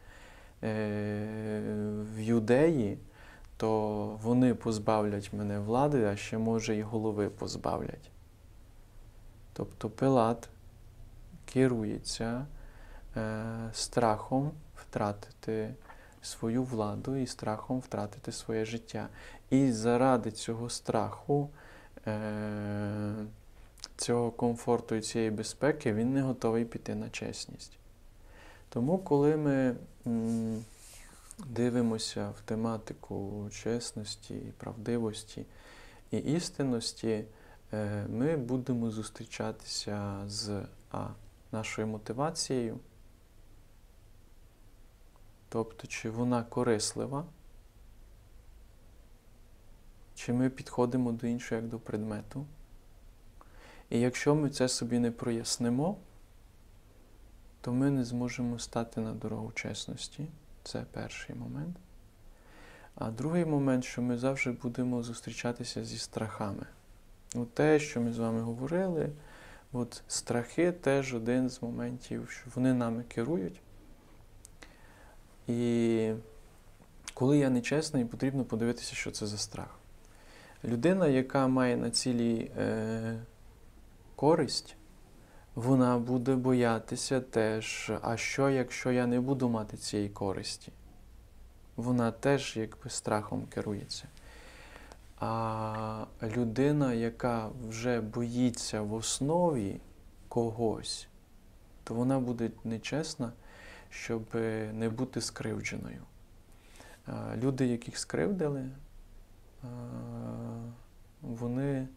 е, 0.64 1.62
в 2.16 2.20
юдеї, 2.20 2.98
то 3.58 4.20
вони 4.24 4.54
позбавлять 4.54 5.34
мене 5.34 5.60
влади, 5.60 6.06
а 6.06 6.16
ще 6.16 6.38
може 6.38 6.76
і 6.76 6.82
голови 6.82 7.30
позбавлять. 7.30 8.11
Тобто 9.54 9.90
Пилат 9.90 10.50
керується 11.46 12.46
е, 13.18 13.46
страхом 13.74 14.52
втратити 14.76 15.74
свою 16.22 16.64
владу 16.64 17.16
і 17.16 17.28
страхом 17.28 17.80
втратити 17.80 18.32
своє 18.32 18.66
життя. 18.66 19.08
І 19.50 19.72
заради 19.72 20.32
цього 20.32 20.70
страху, 20.70 21.50
е, 22.08 23.14
цього 23.98 24.32
комфорту 24.32 24.96
і 24.96 25.02
цієї 25.02 25.32
безпеки 25.32 25.94
він 25.94 26.14
не 26.14 26.22
готовий 26.22 26.66
піти 26.66 26.96
на 26.96 27.10
чесність. 27.10 27.78
Тому, 28.70 28.98
коли 28.98 29.38
ми 29.38 29.76
м, 30.08 30.66
дивимося 31.48 32.30
в 32.30 32.42
тематику 32.42 33.50
чесності, 33.52 34.36
правдивості 34.58 35.46
і 36.12 36.18
істинності, 36.18 37.26
ми 38.08 38.38
будемо 38.38 38.92
зустрічатися 38.92 40.24
з 40.28 40.62
а, 40.92 41.08
нашою 41.52 41.88
мотивацією, 41.88 42.80
тобто, 45.50 45.88
чи 45.88 46.10
вона 46.10 46.44
корислива, 46.44 47.26
чи 50.16 50.34
ми 50.34 50.50
підходимо 50.50 51.12
до 51.12 51.28
іншого 51.28 51.62
як 51.62 51.70
до 51.70 51.80
предмету. 51.80 52.46
І 53.90 54.00
якщо 54.00 54.36
ми 54.36 54.50
це 54.50 54.68
собі 54.68 55.00
не 55.00 55.12
прояснимо, 55.12 55.98
то 57.62 57.74
ми 57.74 57.90
не 57.90 58.06
зможемо 58.06 58.60
стати 58.60 59.02
на 59.02 59.14
дорогу 59.14 59.52
чесності. 59.52 60.28
Це 60.64 60.86
перший 60.92 61.36
момент. 61.36 61.78
А 62.96 63.12
другий 63.12 63.46
момент, 63.46 63.84
що 63.84 64.02
ми 64.02 64.18
завжди 64.18 64.52
будемо 64.52 65.04
зустрічатися 65.04 65.86
зі 65.86 65.98
страхами. 65.98 66.66
Ну, 67.36 67.46
те, 67.46 67.80
що 67.80 68.02
ми 68.02 68.14
з 68.14 68.18
вами 68.18 68.42
говорили, 68.42 69.10
от 69.72 70.04
страхи 70.08 70.72
теж 70.72 71.14
один 71.14 71.50
з 71.50 71.62
моментів, 71.62 72.30
що 72.30 72.50
вони 72.56 72.74
нами 72.74 73.04
керують. 73.04 73.62
І 75.48 76.14
коли 77.14 77.38
я 77.38 77.50
нечесний, 77.50 78.06
потрібно 78.06 78.46
подивитися, 78.46 78.96
що 78.96 79.12
це 79.12 79.28
за 79.28 79.38
страх. 79.38 79.80
Людина, 80.64 81.08
яка 81.08 81.48
має 81.48 81.78
на 81.78 81.90
цілі 81.90 82.52
е, 82.58 83.20
користь, 84.16 84.76
вона 85.56 85.98
буде 85.98 86.36
боятися 86.36 87.22
теж, 87.22 87.92
а 88.02 88.18
що, 88.18 88.50
якщо 88.50 88.92
я 88.92 89.08
не 89.08 89.20
буду 89.20 89.50
мати 89.50 89.78
цієї 89.78 90.10
користі? 90.10 90.72
Вона 91.76 92.12
теж 92.12 92.58
якби 92.58 92.90
страхом 92.90 93.46
керується. 93.46 94.04
А 95.24 96.06
людина, 96.24 96.94
яка 96.94 97.50
вже 97.68 98.02
боїться 98.02 98.82
в 98.82 98.94
основі 98.94 99.82
когось, 100.28 101.08
то 101.84 101.94
вона 101.94 102.20
буде 102.20 102.52
нечесна, 102.64 103.32
щоб 103.90 104.24
не 104.74 104.90
бути 104.90 105.22
скривдженою. 105.22 106.02
Люди, 107.36 107.68
яких 107.68 107.98
скривдили, 107.98 108.70
вони 111.22 111.88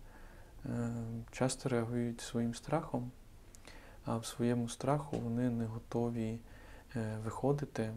е, 0.66 0.90
часто 1.32 1.68
реагують 1.68 2.20
своїм 2.20 2.54
страхом, 2.54 3.10
а 4.04 4.16
в 4.16 4.26
своєму 4.26 4.68
страху 4.68 5.16
вони 5.18 5.50
не 5.50 5.64
готові 5.64 6.38
е, 6.96 7.18
виходити. 7.24 7.92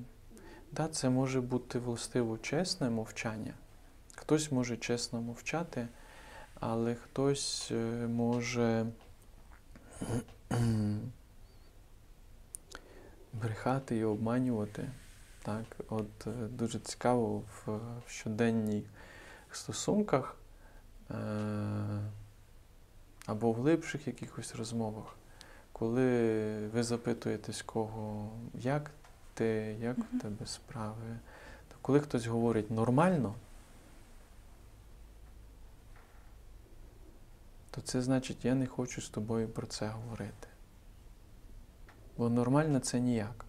Да, 0.72 0.88
це 0.88 1.10
може 1.10 1.42
бути 1.42 1.80
властиво 1.80 2.38
чесне 2.38 2.90
мовчання. 2.90 3.54
Хтось 4.20 4.52
може 4.52 4.78
чесно 4.78 5.22
мовчати, 5.22 5.88
але 6.60 6.96
хтось 6.96 7.72
е, 7.72 8.08
може 8.08 8.86
брехати 13.34 13.98
і 13.98 14.04
обманювати. 14.04 14.90
Так, 15.44 15.64
от 15.90 16.28
е, 16.28 16.32
дуже 16.32 16.80
цікаво 16.80 17.38
в 17.38 17.80
в 18.08 18.10
щоденних 18.10 18.84
стосунках 19.52 20.36
е, 21.12 21.16
або 23.26 23.52
в 23.52 23.56
глибших 23.56 24.08
якихось 24.08 24.56
розмовах, 24.56 25.16
коли 25.72 26.08
ви 26.68 26.84
запитуєтесь 26.84 27.62
кого, 27.62 28.32
як 28.54 28.92
ти, 29.34 29.78
як 29.82 29.98
в 29.98 30.22
тебе 30.22 30.46
справи, 30.46 31.20
то 31.70 31.76
коли 31.82 32.00
хтось 32.00 32.26
говорить 32.26 32.72
нормально, 32.72 33.36
то 37.78 37.84
це 37.84 38.02
значить, 38.02 38.46
я 38.46 38.56
не 38.56 38.68
хочу 38.68 39.02
з 39.02 39.10
тобою 39.10 39.48
про 39.50 39.68
це 39.68 39.88
говорити. 39.88 40.48
Бо 42.18 42.30
нормально 42.30 42.80
це 42.80 43.00
ніяк. 43.00 43.46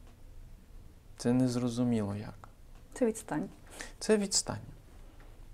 Це 1.16 1.32
незрозуміло 1.32 2.16
як. 2.16 2.48
Це 2.94 3.06
відстань. 3.06 3.48
Це 3.98 4.16
відстань. 4.16 4.66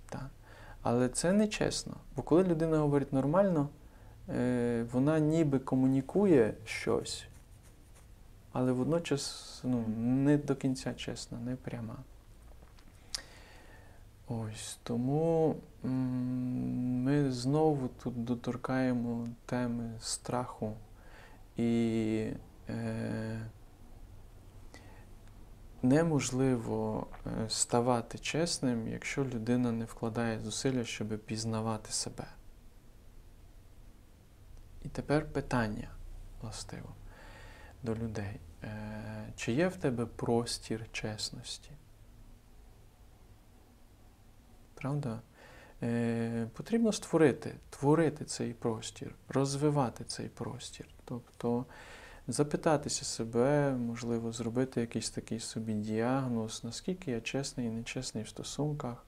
Так. 0.08 0.30
Але 0.82 1.08
це 1.08 1.32
не 1.32 1.48
чесно. 1.48 1.96
Бо 2.16 2.22
коли 2.22 2.44
людина 2.44 2.78
говорить 2.78 3.12
нормально, 3.12 3.68
е, 4.28 4.86
вона 4.92 5.18
ніби 5.18 5.58
комунікує 5.58 6.54
щось, 6.64 7.24
але 8.52 8.72
водночас 8.72 9.60
ну, 9.64 9.84
не 9.96 10.38
до 10.38 10.56
кінця 10.56 10.94
чесна, 10.94 11.38
не 11.38 11.56
пряма. 11.56 11.96
Ось 14.28 14.78
тому 14.82 15.56
ми 15.82 17.32
знову 17.32 17.88
тут 17.88 18.24
доторкаємо 18.24 19.28
теми 19.46 19.90
страху 20.00 20.76
і 21.56 22.30
е, 22.68 23.46
неможливо 25.82 27.06
е, 27.26 27.50
ставати 27.50 28.18
чесним, 28.18 28.88
якщо 28.88 29.24
людина 29.24 29.72
не 29.72 29.84
вкладає 29.84 30.40
зусилля, 30.40 30.84
щоб 30.84 31.18
пізнавати 31.18 31.92
себе. 31.92 32.26
І 34.82 34.88
тепер 34.88 35.32
питання 35.32 35.88
властиво 36.42 36.88
до 37.82 37.94
людей. 37.94 38.40
Е, 38.62 39.32
Чи 39.36 39.52
є 39.52 39.68
в 39.68 39.76
тебе 39.76 40.06
простір 40.06 40.86
чесності? 40.92 41.70
Правда? 44.84 45.20
Е, 45.82 46.46
Потрібно 46.52 46.92
створити, 46.92 47.54
творити 47.70 48.24
цей 48.24 48.52
простір, 48.52 49.14
розвивати 49.28 50.04
цей 50.04 50.28
простір. 50.28 50.86
Тобто 51.04 51.64
запитатися 52.28 53.04
себе, 53.04 53.72
можливо, 53.72 54.32
зробити 54.32 54.80
якийсь 54.80 55.10
такий 55.10 55.40
собі 55.40 55.72
діагноз, 55.72 56.60
наскільки 56.64 57.10
я 57.10 57.20
чесний 57.20 57.66
і 57.66 57.70
нечесний 57.70 58.24
в 58.24 58.28
стосунках, 58.28 59.06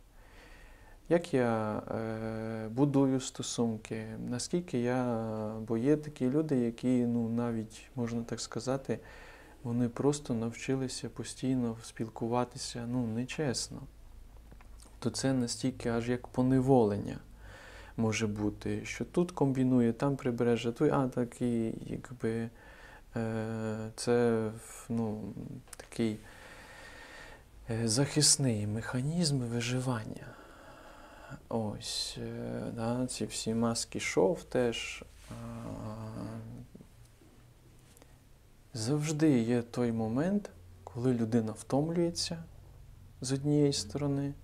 як 1.09 1.35
я 1.35 1.79
е, 1.79 2.69
будую 2.69 3.21
стосунки, 3.21 4.07
наскільки 4.29 4.79
я, 4.79 5.53
бо 5.69 5.77
є 5.77 5.97
такі 5.97 6.31
люди, 6.31 6.57
які, 6.57 7.07
ну, 7.07 7.29
навіть, 7.29 7.83
можна 7.95 8.23
так 8.23 8.41
сказати, 8.41 8.99
вони 9.62 9.89
просто 9.89 10.35
навчилися 10.35 11.09
постійно 11.09 11.77
спілкуватися 11.83 12.87
ну, 12.89 13.07
нечесно. 13.07 13.83
То 15.07 15.11
це 15.11 15.33
настільки 15.33 15.88
аж 15.88 16.09
як 16.09 16.27
поневолення 16.27 17.19
може 17.97 18.27
бути, 18.27 18.85
що 18.85 19.05
тут 19.05 19.33
комбінує, 19.33 19.92
там 19.92 20.16
прибереже, 20.16 20.73
той, 20.73 20.90
а 20.90 21.09
такий, 21.09 21.75
якби 21.87 22.51
е, 23.16 23.90
це 23.97 24.49
ну, 24.88 25.33
такий 25.77 26.19
е, 27.71 27.88
захисний 27.88 28.66
механізм 28.66 29.38
виживання. 29.38 30.27
Ось, 31.49 32.19
е, 32.23 32.62
да, 32.77 33.07
ці 33.07 33.27
всі 33.27 33.55
маски 33.55 34.01
шов 34.01 34.42
теж. 34.45 35.05
Завжди 38.75 39.38
є 39.38 39.62
той 39.62 39.92
момент, 39.92 40.51
коли 40.85 41.14
людина 41.14 41.53
втомлюється 41.53 42.45
з 43.21 43.33
однієї 43.33 43.73
сторони, 43.73 44.35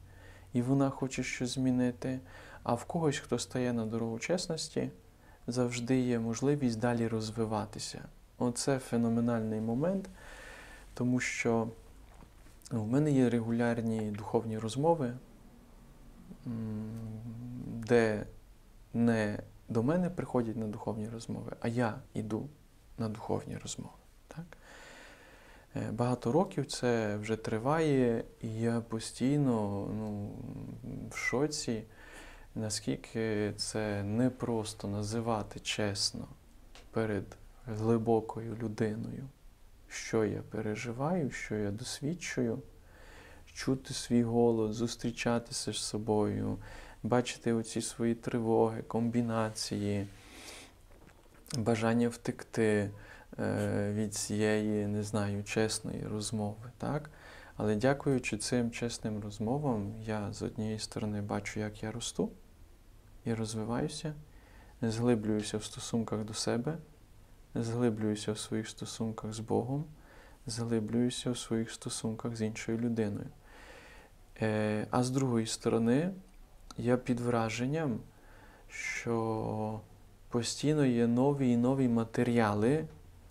і 0.53 0.63
вона 0.63 0.91
хоче 0.91 1.23
щось 1.23 1.55
змінити. 1.55 2.21
А 2.63 2.75
в 2.75 2.85
когось, 2.85 3.19
хто 3.19 3.39
стає 3.39 3.73
на 3.73 3.87
дорогу 3.87 4.19
чесності, 4.19 4.91
завжди 5.47 6.01
є 6.01 6.19
можливість 6.19 6.79
далі 6.79 7.09
розвиватися. 7.09 8.03
Оце 8.39 8.79
феноменальний 8.79 9.61
момент, 9.61 10.11
тому 10.95 11.21
що 11.21 11.69
ну, 12.73 12.85
в 12.85 12.89
мене 12.89 13.13
є 13.13 13.31
регулярні 13.31 14.01
духовні 14.01 14.59
розмови, 14.59 15.15
де 17.67 18.27
не 18.95 19.39
до 19.69 19.83
мене 19.83 20.11
приходять 20.11 20.57
на 20.57 20.67
духовні 20.67 21.09
розмови, 21.09 21.53
а 21.61 21.69
я 21.69 21.95
йду 22.15 22.49
на 22.99 23.09
духовні 23.09 23.57
розмови. 23.57 24.02
Е, 25.77 25.91
багато 25.93 26.33
років 26.33 26.67
це 26.67 27.17
вже 27.17 27.37
триває, 27.37 28.25
і 28.41 28.55
я 28.55 28.81
постійно 28.81 29.87
ну, 29.99 30.31
в 31.11 31.17
шоці 31.17 31.83
наскільки 32.55 33.53
це 33.57 34.03
не 34.03 34.31
просто 34.31 34.89
називати 34.89 35.61
чесно 35.61 36.29
перед 36.91 37.25
глибокою 37.67 38.57
людиною, 38.63 39.29
що 39.89 40.25
я 40.25 40.43
переживаю, 40.51 41.31
що 41.31 41.55
я 41.55 41.71
досвідчую, 41.71 42.63
чути 43.55 43.95
свій 43.95 44.23
голос, 44.23 44.77
зустрічатися 44.77 45.73
з 45.73 45.77
собою, 45.77 46.59
бачити 47.03 47.53
оці 47.53 47.81
свої 47.81 48.15
тривоги, 48.15 48.83
комбінації, 48.83 50.07
бажання 51.59 52.09
втекти 52.09 52.91
від 53.39 54.15
цієї, 54.15 54.87
не 54.87 55.03
знаю, 55.03 55.45
чесної 55.45 56.07
розмови. 56.07 56.71
так? 56.79 57.11
Але 57.57 57.77
дякуючи 57.77 58.39
цим 58.39 58.71
чесним 58.71 59.21
розмовам, 59.21 59.95
я 60.01 60.33
з 60.33 60.43
однієї 60.43 60.79
сторони 60.79 61.21
бачу, 61.21 61.61
як 61.61 61.83
я 61.83 61.93
росту 61.93 62.31
і 63.25 63.35
розвиваюся, 63.35 64.15
зглиблююся 64.83 65.59
в 65.59 65.65
стосунках 65.65 66.25
до 66.25 66.35
себе, 66.35 66.79
зглиблююся 67.55 68.33
в 68.33 68.39
своїх 68.39 68.69
стосунках 68.69 69.33
з 69.33 69.41
Богом, 69.41 69.85
зглиблююся 70.47 71.31
в 71.31 71.39
своїх 71.39 71.71
стосунках 71.71 72.37
з 72.37 72.43
іншою 72.43 72.79
людиною. 72.79 73.29
Е, 74.41 74.87
а 74.91 75.03
з 75.03 75.11
другої 75.11 75.47
сторони, 75.47 76.11
я 76.77 76.97
під 76.97 77.21
враженням, 77.21 78.01
що 78.69 79.81
постійно 80.29 80.87
є 80.87 81.07
нові 81.07 81.51
і 81.51 81.57
нові 81.57 81.89
матеріали, 81.89 82.87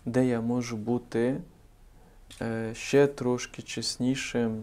де 0.06 0.26
я 0.26 0.40
можу 0.40 0.76
бути 0.76 1.36
е, 2.40 2.74
ще 2.74 3.06
трошки 3.06 3.62
чеснішим, 3.62 4.62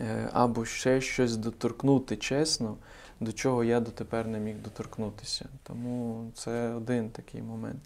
е, 0.00 0.28
або 0.32 0.64
ще 0.64 1.00
щось 1.00 1.36
доторкнути 1.36 2.16
чесно 2.16 2.76
до 3.20 3.32
чого 3.32 3.64
я 3.64 3.80
дотепер 3.80 4.26
не 4.26 4.38
міг 4.38 4.56
доторкнутися. 4.62 5.48
Тому 5.62 6.30
це 6.34 6.74
один 6.74 7.10
такий 7.10 7.42
момент. 7.42 7.80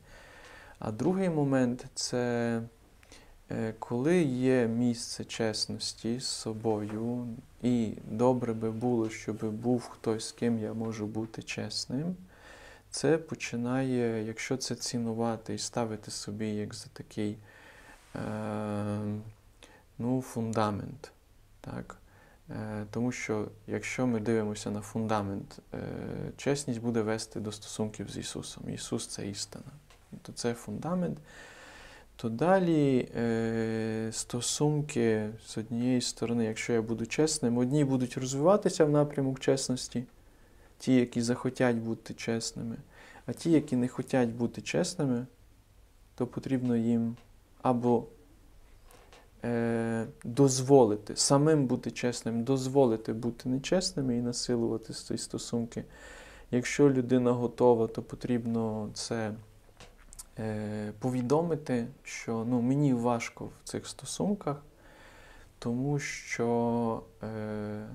А 0.78 0.92
другий 0.92 1.30
момент 1.30 1.86
це 1.94 2.62
е, 3.50 3.74
коли 3.78 4.22
є 4.22 4.66
місце 4.66 5.24
чесності 5.24 6.20
з 6.20 6.26
собою, 6.26 7.26
і 7.62 7.92
добре 8.10 8.52
би 8.52 8.70
було, 8.70 9.10
щоб 9.10 9.44
був 9.44 9.88
хтось, 9.88 10.28
з 10.28 10.32
ким 10.32 10.58
я 10.58 10.72
можу 10.72 11.06
бути 11.06 11.42
чесним. 11.42 12.16
Це 12.90 13.18
починає, 13.18 14.24
якщо 14.24 14.56
це 14.56 14.74
цінувати 14.74 15.54
і 15.54 15.58
ставити 15.58 16.10
собі 16.10 16.48
як 16.48 16.74
за 16.74 16.86
такий 16.92 17.36
е, 18.16 18.20
ну, 19.98 20.22
фундамент. 20.22 21.12
Так? 21.60 21.96
Е, 22.50 22.86
тому 22.90 23.12
що 23.12 23.48
якщо 23.66 24.06
ми 24.06 24.20
дивимося 24.20 24.70
на 24.70 24.80
фундамент, 24.80 25.58
е, 25.74 25.78
чесність 26.36 26.80
буде 26.80 27.02
вести 27.02 27.40
до 27.40 27.52
стосунків 27.52 28.10
з 28.10 28.16
Ісусом. 28.16 28.70
Ісус 28.70 29.06
це 29.06 29.28
істина. 29.28 29.72
То 30.22 30.32
це 30.32 30.54
фундамент. 30.54 31.18
То 32.16 32.28
далі 32.28 33.08
е, 33.16 34.08
стосунки 34.12 35.30
з 35.46 35.58
однієї 35.58 36.00
сторони, 36.00 36.44
якщо 36.44 36.72
я 36.72 36.82
буду 36.82 37.06
чесним, 37.06 37.58
одні 37.58 37.84
будуть 37.84 38.18
розвиватися 38.18 38.84
в 38.84 38.90
напрямок 38.90 39.40
чесності, 39.40 40.04
ті, 40.80 40.94
які 40.94 41.22
захотять 41.22 41.76
бути 41.76 42.14
чесними, 42.14 42.76
а 43.26 43.32
ті, 43.32 43.50
які 43.50 43.76
не 43.76 43.88
хочуть 43.88 44.34
бути 44.34 44.62
чесними, 44.62 45.26
то 46.14 46.26
потрібно 46.26 46.76
їм 46.76 47.16
або 47.62 48.04
е, 49.44 50.06
дозволити, 50.24 51.16
самим 51.16 51.66
бути 51.66 51.90
чесним, 51.90 52.44
дозволити 52.44 53.12
бути 53.12 53.48
нечесними 53.48 54.16
і 54.16 54.20
насилувати 54.20 54.92
ці 54.92 55.18
стосунки. 55.18 55.84
Якщо 56.50 56.90
людина 56.90 57.32
готова, 57.32 57.86
то 57.86 58.02
потрібно 58.02 58.90
це 58.94 59.32
е, 60.38 60.92
повідомити, 60.98 61.86
що 62.02 62.44
ну, 62.48 62.60
мені 62.60 62.94
важко 62.94 63.44
в 63.44 63.68
цих 63.68 63.86
стосунках, 63.86 64.62
тому 65.58 65.98
що 65.98 67.02
е, 67.22 67.86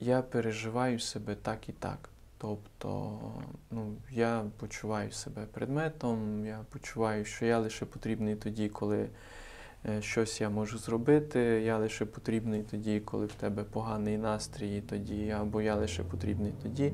я 0.00 0.22
переживаю 0.22 1.00
себе 1.00 1.34
так 1.34 1.68
і 1.68 1.72
так. 1.72 2.08
Тобто 2.38 3.18
ну, 3.70 3.94
я 4.10 4.44
почуваю 4.56 5.12
себе 5.12 5.46
предметом, 5.52 6.46
я 6.46 6.64
почуваю, 6.70 7.24
що 7.24 7.46
я 7.46 7.58
лише 7.58 7.86
потрібний 7.86 8.36
тоді, 8.36 8.68
коли 8.68 9.08
Е, 9.88 10.02
щось 10.02 10.40
я 10.40 10.50
можу 10.50 10.78
зробити, 10.78 11.40
я 11.40 11.78
лише 11.78 12.04
потрібний 12.06 12.62
тоді, 12.62 13.00
коли 13.00 13.26
в 13.26 13.32
тебе 13.32 13.64
поганий 13.64 14.18
настрій, 14.18 14.80
тоді, 14.80 15.30
або 15.30 15.62
я 15.62 15.74
лише 15.74 16.04
потрібний 16.04 16.52
тоді. 16.62 16.92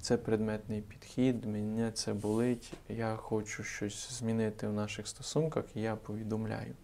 Це 0.00 0.16
предметний 0.16 0.80
підхід, 0.80 1.44
мене 1.44 1.92
це 1.92 2.12
болить, 2.12 2.72
я 2.88 3.16
хочу 3.16 3.62
щось 3.64 4.12
змінити 4.18 4.68
в 4.68 4.72
наших 4.72 5.08
стосунках, 5.08 5.64
і 5.74 5.80
я 5.80 5.96
повідомляю. 5.96 6.74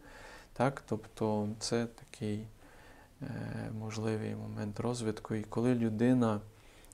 Так? 0.53 0.83
Тобто 0.89 1.49
це 1.59 1.87
такий 1.87 2.47
можливий 3.79 4.35
момент 4.35 4.81
розвитку. 4.81 5.35
І 5.35 5.43
коли 5.43 5.75
людина 5.75 6.41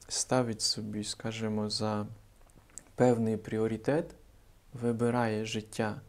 ставить 0.09 0.63
собі, 0.63 1.05
скажімо, 1.05 1.71
за 1.71 2.07
певний 2.95 3.37
пріоритет, 3.37 4.15
вибирає 4.73 5.45
життя 5.45 6.01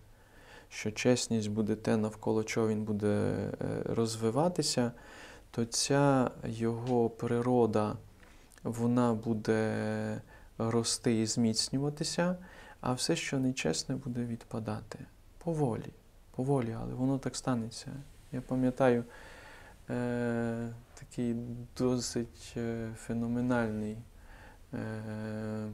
що 0.70 0.92
чесність 0.92 1.50
буде 1.50 1.76
те, 1.76 1.98
навколо 1.98 2.44
чого 2.44 2.68
він 2.68 2.84
буде 2.84 3.08
е, 3.08 3.56
розвиватися, 3.86 4.92
то 5.52 5.66
ця 5.66 6.32
його 6.48 7.10
природа 7.10 7.96
вона 8.64 9.14
буде 9.14 10.22
рости 10.58 11.22
і 11.22 11.26
зміцнюватися, 11.26 12.36
а 12.82 12.94
все, 12.94 13.16
що 13.16 13.40
нечесне, 13.40 13.96
буде 13.96 14.26
відпадати. 14.26 15.00
Поволі, 15.44 15.94
поволі, 16.36 16.76
але 16.82 16.94
воно 16.94 17.18
так 17.18 17.36
станеться. 17.36 17.88
Я 18.32 18.42
пам'ятаю 18.42 19.04
е, 19.90 20.70
такий 20.94 21.36
досить 21.78 22.54
е, 22.58 22.90
феноменальний, 22.98 23.98
е, 24.74 25.70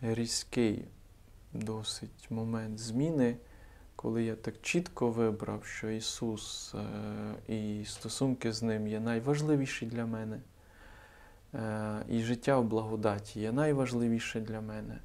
різкий 0.00 0.84
досить 1.52 2.30
момент 2.30 2.78
зміни 2.78 3.36
коли 3.96 4.24
я 4.24 4.36
так 4.36 4.54
чітко 4.62 5.10
вибрав, 5.10 5.64
що 5.64 5.90
Ісус 5.90 6.74
і 7.48 7.84
стосунки 7.86 8.52
з 8.52 8.62
Ним 8.62 8.88
є 8.88 9.00
найважливіші 9.00 9.86
для 9.86 10.06
мене, 10.06 10.40
і 12.08 12.22
життя 12.22 12.58
в 12.58 12.64
благодаті 12.64 13.40
є 13.40 13.52
найважливіше 13.52 14.40
для 14.40 14.60
мене, 14.60 14.98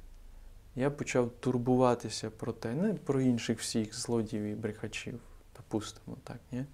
я 0.76 0.90
почав 0.90 1.30
турбуватися 1.40 2.30
про 2.30 2.52
те, 2.52 2.74
не 2.74 2.94
про 2.94 3.20
інших 3.20 3.60
всіх 3.60 3.94
злодіїв 3.94 4.44
і 4.44 4.54
брехачів, 4.54 5.20
допустимо, 5.56 6.16
так, 6.24 6.38
ні? 6.52 6.64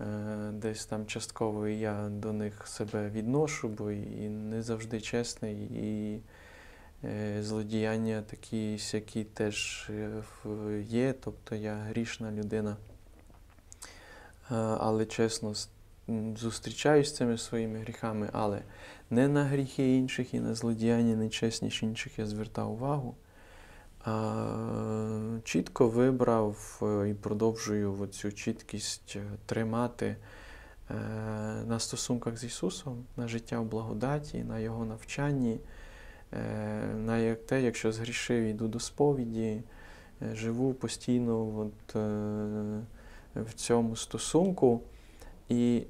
Е, 0.00 0.04
Десь 0.52 0.86
там 0.86 1.06
частково 1.06 1.68
і 1.68 1.78
я 1.78 2.08
до 2.08 2.32
них 2.32 2.66
себе 2.66 3.10
відношу, 3.10 3.68
бо 3.68 3.90
і 3.90 4.28
не 4.28 4.62
завжди 4.62 5.00
чесний, 5.00 5.56
і 5.56 6.20
е, 7.04 7.42
злодіяння 7.42 8.22
такі 8.22 8.78
сякі 8.78 9.24
теж 9.24 9.90
е, 9.90 10.22
є, 10.88 11.14
тобто 11.24 11.54
я 11.54 11.74
грішна 11.74 12.32
людина. 12.32 12.76
Але 14.78 15.06
чесно, 15.06 15.54
зустрічаюсь 16.36 17.08
з 17.08 17.16
цими 17.16 17.38
своїми 17.38 17.78
гріхами, 17.78 18.30
але 18.32 18.62
не 19.10 19.28
на 19.28 19.44
гріхи 19.44 19.96
інших 19.96 20.34
і 20.34 20.40
на 20.40 20.54
злодіяння 20.54 21.16
нечесність 21.16 21.82
інших 21.82 22.18
я 22.18 22.26
звертав 22.26 22.72
увагу. 22.72 23.14
Чітко 25.44 25.88
вибрав 25.88 26.80
е, 26.82 27.10
і 27.10 27.14
продовжую 27.14 28.06
цю 28.06 28.32
чіткість 28.32 29.16
е, 29.16 29.22
тримати 29.46 30.16
е, 30.90 30.94
на 31.66 31.78
стосунках 31.78 32.36
з 32.36 32.44
Ісусом, 32.44 33.04
на 33.16 33.28
життя 33.28 33.60
в 33.60 33.64
благодаті, 33.64 34.44
на 34.44 34.58
Його 34.58 34.84
навчанні, 34.84 35.60
на 36.96 37.34
те, 37.34 37.62
якщо 37.62 37.92
згрішив, 37.92 38.44
йду 38.44 38.68
до 38.68 38.80
сповіді, 38.80 39.62
живу 40.32 40.74
постійно 40.74 41.58
от, 41.58 41.94
в 43.34 43.54
цьому 43.54 43.96
стосунку. 43.96 44.82
І 45.48 45.82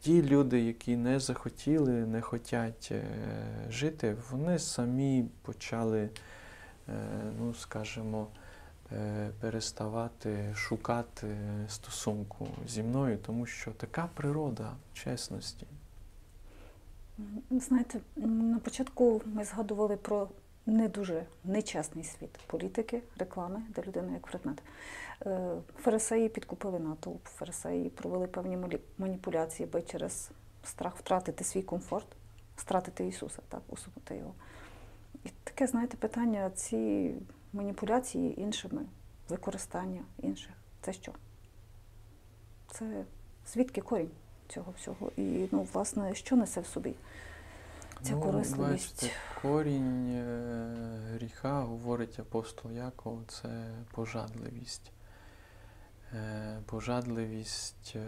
ті 0.00 0.22
люди, 0.22 0.60
які 0.60 0.96
не 0.96 1.20
захотіли, 1.20 1.92
не 1.92 2.20
хочуть 2.20 2.92
жити, 3.70 4.16
вони 4.30 4.58
самі 4.58 5.24
почали, 5.42 6.08
ну, 7.38 7.54
скажімо, 7.54 8.26
е, 8.92 9.30
переставати 9.40 10.54
шукати 10.54 11.36
стосунку 11.68 12.48
зі 12.66 12.82
мною, 12.82 13.18
тому 13.26 13.46
що 13.46 13.70
така 13.70 14.08
природа 14.14 14.72
чесності. 14.92 15.66
Знаєте, 17.50 18.00
на 18.16 18.58
початку 18.58 19.22
ми 19.24 19.44
згадували 19.44 19.96
про 19.96 20.28
не 20.66 20.88
дуже 20.88 21.24
нечесний 21.44 22.04
світ 22.04 22.38
політики, 22.46 23.02
реклами, 23.18 23.62
де 23.68 23.82
людина 23.82 24.12
як 24.12 24.26
предмет. 24.26 24.62
Е, 25.26 25.56
Фарисеї 25.82 26.28
підкупили 26.28 26.78
натовп, 26.78 27.24
фарисеї 27.24 27.90
провели 27.90 28.26
певні 28.26 28.58
маніпуляції, 28.98 29.68
бо 29.72 29.80
через 29.80 30.30
страх 30.64 30.96
втратити 30.96 31.44
свій 31.44 31.62
комфорт, 31.62 32.06
стратити 32.56 33.06
Ісуса, 33.06 33.38
так, 33.48 33.62
усунути 33.68 34.16
його. 34.16 34.34
Таке, 35.60 35.70
знаєте, 35.70 35.96
питання, 35.96 36.50
ці 36.50 37.14
маніпуляції 37.52 38.40
іншими, 38.40 38.82
використання 39.28 40.02
інших, 40.18 40.52
це 40.80 40.92
що? 40.92 41.12
Це 42.70 43.04
звідки 43.52 43.80
корінь 43.80 44.10
цього 44.48 44.72
всього? 44.76 45.10
І, 45.16 45.48
ну, 45.52 45.66
власне, 45.72 46.14
що 46.14 46.36
несе 46.36 46.60
в 46.60 46.66
собі 46.66 46.94
ця 48.02 48.16
корисливість? 48.16 49.02
бачите, 49.02 49.16
корінь 49.42 50.06
е, 50.08 51.00
гріха, 51.14 51.60
говорить 51.60 52.20
апостол 52.20 52.72
Яков, 52.72 53.20
це 53.28 53.70
пожадливість. 53.90 54.92
Е, 56.14 56.58
Пожадливість 56.66 57.92
е, 57.96 58.06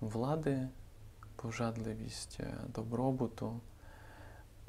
влади, 0.00 0.68
пожадливість 1.36 2.40
добробуту. 2.74 3.60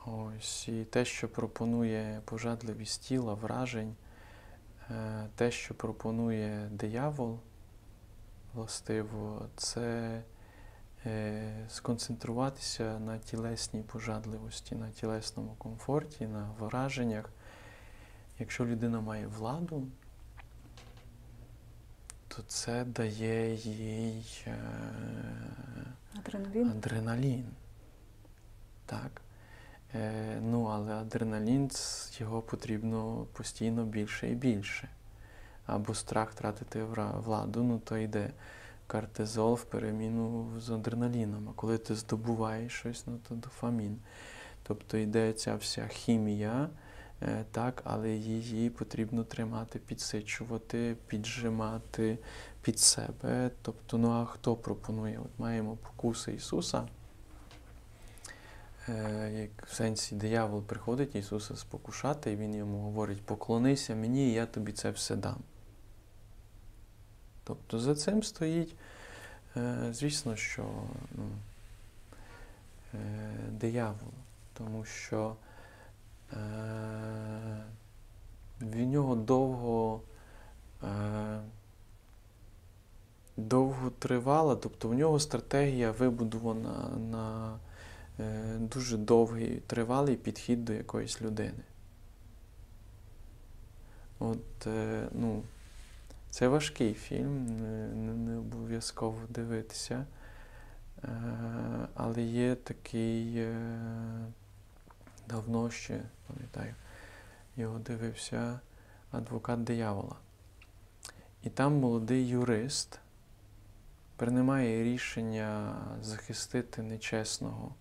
Ось, 0.05 0.67
і 0.67 0.85
те, 0.85 1.05
що 1.05 1.29
пропонує 1.29 2.21
пожадливість 2.25 3.03
тіла, 3.03 3.33
вражень, 3.33 3.95
е, 4.89 5.27
те, 5.35 5.51
що 5.51 5.73
пропонує 5.73 6.69
диявол, 6.71 7.39
властиво, 8.53 9.49
це 9.55 10.21
е, 11.05 11.65
сконцентруватися 11.69 12.99
на 12.99 13.17
тілесній 13.17 13.81
пожадливості, 13.83 14.75
на 14.75 14.89
тілесному 14.89 15.55
комфорті, 15.57 16.27
на 16.27 16.49
враженнях. 16.59 17.29
Якщо 18.39 18.65
людина 18.65 19.01
має 19.01 19.27
владу, 19.27 19.87
то 22.27 22.43
це 22.47 22.85
дає 22.85 23.55
їй 23.55 24.43
е, 24.47 24.57
Адреналін? 26.15 26.69
адреналін. 26.69 27.45
Так. 28.85 29.21
Е, 29.95 30.39
ну, 30.41 30.65
але 30.65 30.93
адреналін 30.93 31.71
його 32.17 32.41
потрібно 32.41 33.25
постійно 33.33 33.85
більше 33.85 34.29
і 34.29 34.35
більше. 34.35 34.89
Або 35.65 35.93
страх 35.93 36.31
втратити 36.31 36.83
владу, 37.25 37.63
ну 37.63 37.79
то 37.79 37.97
йде 37.97 38.31
кортизол 38.87 39.53
в 39.53 39.63
переміну 39.63 40.51
з 40.59 40.69
адреналіном. 40.69 41.49
А 41.49 41.53
коли 41.53 41.77
ти 41.77 41.95
здобуваєш 41.95 42.73
щось, 42.73 43.03
ну 43.07 43.19
то 43.27 43.35
дофамін. 43.35 43.97
Тобто 44.63 44.97
йде 44.97 45.33
ця 45.33 45.55
вся 45.55 45.87
хімія, 45.87 46.69
е, 47.21 47.45
так, 47.51 47.81
але 47.85 48.09
її 48.09 48.69
потрібно 48.69 49.23
тримати, 49.23 49.79
підсичувати, 49.79 50.95
піджимати 51.07 52.17
під 52.61 52.79
себе. 52.79 53.51
Тобто, 53.61 53.97
ну 53.97 54.11
а 54.11 54.25
хто 54.25 54.55
пропонує? 54.55 55.19
От 55.19 55.39
маємо 55.39 55.75
покуси 55.75 56.33
Ісуса. 56.33 56.87
Е, 58.89 59.31
Як 59.41 59.67
в 59.67 59.73
сенсі 59.73 60.15
диявол 60.15 60.63
приходить 60.63 61.15
Ісуса 61.15 61.55
спокушати, 61.55 62.31
і 62.31 62.35
Він 62.35 62.55
йому 62.55 62.81
говорить: 62.81 63.21
поклонися 63.21 63.95
мені, 63.95 64.29
і 64.29 64.33
я 64.33 64.45
тобі 64.45 64.71
це 64.71 64.91
все 64.91 65.15
дам. 65.15 65.37
Тобто 67.43 67.79
за 67.79 67.95
цим 67.95 68.23
стоїть, 68.23 68.75
е, 69.57 69.87
звісно, 69.91 70.35
що 70.35 70.65
ну, 71.15 71.29
е, 72.93 72.97
диявол, 73.51 74.11
тому 74.53 74.85
що 74.85 75.35
е, 76.33 76.37
в 78.61 78.75
нього 78.75 79.15
довго, 79.15 80.01
довго 83.37 83.89
тривала, 83.89 84.55
тобто 84.55 84.87
в 84.87 84.93
нього 84.93 85.19
стратегія 85.19 85.91
вибудована 85.91 86.89
на 87.11 87.57
дуже 88.59 88.97
довгий 88.97 89.61
тривалий 89.67 90.15
підхід 90.15 90.65
до 90.65 90.73
якоїсь 90.73 91.21
людини. 91.21 91.63
От, 94.19 94.67
е, 94.67 95.07
ну, 95.11 95.43
це 96.29 96.47
важкий 96.47 96.93
фільм, 96.93 97.45
не, 97.45 97.87
не, 98.13 98.37
обов'язково 98.37 99.19
дивитися. 99.29 100.05
Е, 101.03 101.07
але 101.93 102.21
є 102.21 102.55
такий 102.55 103.37
е, 103.37 103.55
давно 105.27 105.69
ще, 105.69 106.01
пам'ятаю, 106.27 106.75
його 107.57 107.79
дивився 107.79 108.59
адвокат 109.11 109.63
диявола. 109.63 110.15
І 111.43 111.49
там 111.49 111.73
молодий 111.73 112.27
юрист 112.27 112.99
приймає 114.15 114.83
рішення 114.83 115.75
захистити 116.01 116.81
нечесного 116.81 117.75
е, 117.75 117.80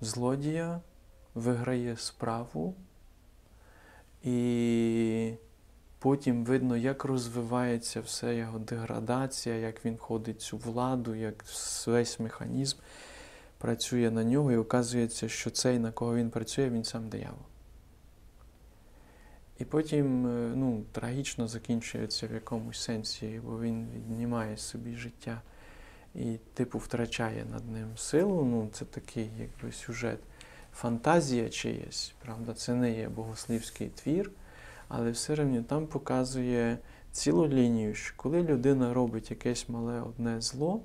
злодія, 0.00 0.80
виграє 1.34 1.96
справу, 1.96 2.74
і 4.22 5.32
потім 5.98 6.44
видно, 6.44 6.76
як 6.76 7.04
розвивається 7.04 8.00
все 8.00 8.36
його 8.36 8.58
деградація, 8.58 9.54
як 9.54 9.84
він 9.84 9.94
входить 9.94 10.38
в 10.38 10.42
цю 10.42 10.56
владу, 10.56 11.14
як 11.14 11.44
весь 11.86 12.20
механізм 12.20 12.78
працює 13.58 14.10
на 14.10 14.24
нього, 14.24 14.52
і 14.52 14.56
оказується, 14.56 15.28
що 15.28 15.50
цей, 15.50 15.78
на 15.78 15.92
кого 15.92 16.14
він 16.14 16.30
працює, 16.30 16.70
він 16.70 16.84
сам 16.84 17.08
диявол. 17.08 17.44
І 19.58 19.64
потім 19.64 20.26
е, 20.26 20.52
ну, 20.56 20.84
трагічно 20.92 21.48
закінчується 21.48 22.26
в 22.26 22.32
якомусь 22.32 22.80
сенсі, 22.80 23.40
бо 23.44 23.60
він 23.60 23.88
віднімає 23.90 24.56
собі 24.56 24.96
життя 24.96 25.42
і, 26.14 26.36
типу, 26.54 26.78
втрачає 26.78 27.44
над 27.52 27.70
ним 27.70 27.88
силу. 27.96 28.44
Ну, 28.44 28.68
це 28.72 28.84
такий 28.84 29.30
якби 29.38 29.72
сюжет, 29.72 30.18
фантазія 30.74 31.48
чиясь, 31.48 32.14
правда, 32.24 32.54
це 32.54 32.74
не 32.74 32.92
є 32.98 33.08
богослівський 33.08 33.88
твір, 33.88 34.30
але 34.88 35.10
все 35.10 35.34
рівно 35.34 35.62
там 35.62 35.86
показує 35.86 36.78
цілу 37.12 37.48
лінію, 37.48 37.94
що 37.94 38.14
коли 38.16 38.42
людина 38.42 38.94
робить 38.94 39.30
якесь 39.30 39.68
мале 39.68 40.00
одне 40.00 40.40
зло, 40.40 40.82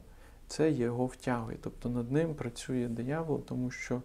це 0.47 0.71
його 0.71 1.05
втягує. 1.05 1.57
Тобто 1.61 1.89
над 1.89 2.11
ним 2.11 2.35
працює 2.35 2.87
диявол, 2.87 3.43
тому 3.45 3.71
що 3.71 4.01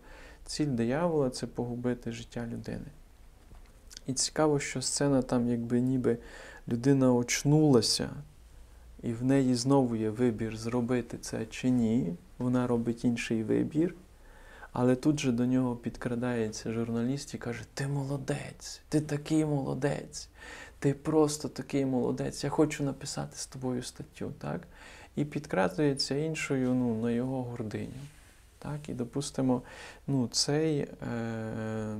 ціль 0.46 0.66
диявола 0.66 1.30
це 1.30 1.46
погубити 1.46 2.12
життя 2.12 2.46
людини. 2.46 2.86
І 4.06 4.12
цікаво, 4.12 4.60
що 4.60 4.82
сцена 4.82 5.22
там, 5.22 5.48
якби 5.48 5.80
ніби 5.80 6.18
людина 6.68 7.14
очнулася, 7.14 8.10
і 9.02 9.12
в 9.12 9.24
неї 9.24 9.54
знову 9.54 9.96
є 9.96 10.10
вибір, 10.10 10.56
зробити 10.56 11.18
це 11.18 11.46
чи 11.46 11.70
ні. 11.70 12.14
Вона 12.38 12.66
робить 12.66 13.04
інший 13.04 13.44
вибір. 13.44 13.94
Але 14.72 14.96
тут 14.96 15.20
же 15.20 15.32
до 15.32 15.46
нього 15.46 15.76
підкрадається 15.76 16.72
журналіст 16.72 17.34
і 17.34 17.38
каже: 17.38 17.64
Ти 17.74 17.88
молодець, 17.88 18.80
ти 18.88 19.00
такий 19.00 19.44
молодець, 19.44 20.28
ти 20.78 20.94
просто 20.94 21.48
такий 21.48 21.86
молодець. 21.86 22.44
Я 22.44 22.50
хочу 22.50 22.84
написати 22.84 23.36
з 23.36 23.46
тобою 23.46 23.82
статтю. 23.82 24.32
так? 24.38 24.60
І 25.16 25.24
підкрадується 25.24 26.14
іншою 26.14 26.74
ну, 26.74 27.02
на 27.02 27.10
його 27.10 27.42
гординю. 27.42 28.00
Так? 28.58 28.88
І, 28.88 28.94
допустимо, 28.94 29.62
ну, 30.06 30.28
цей 30.28 30.78
е, 30.78 31.96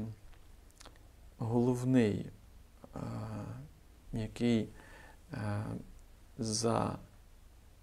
головний, 1.39 2.27
е, 2.97 3.01
який 4.13 4.69
е, 5.33 5.65
за 6.41 6.99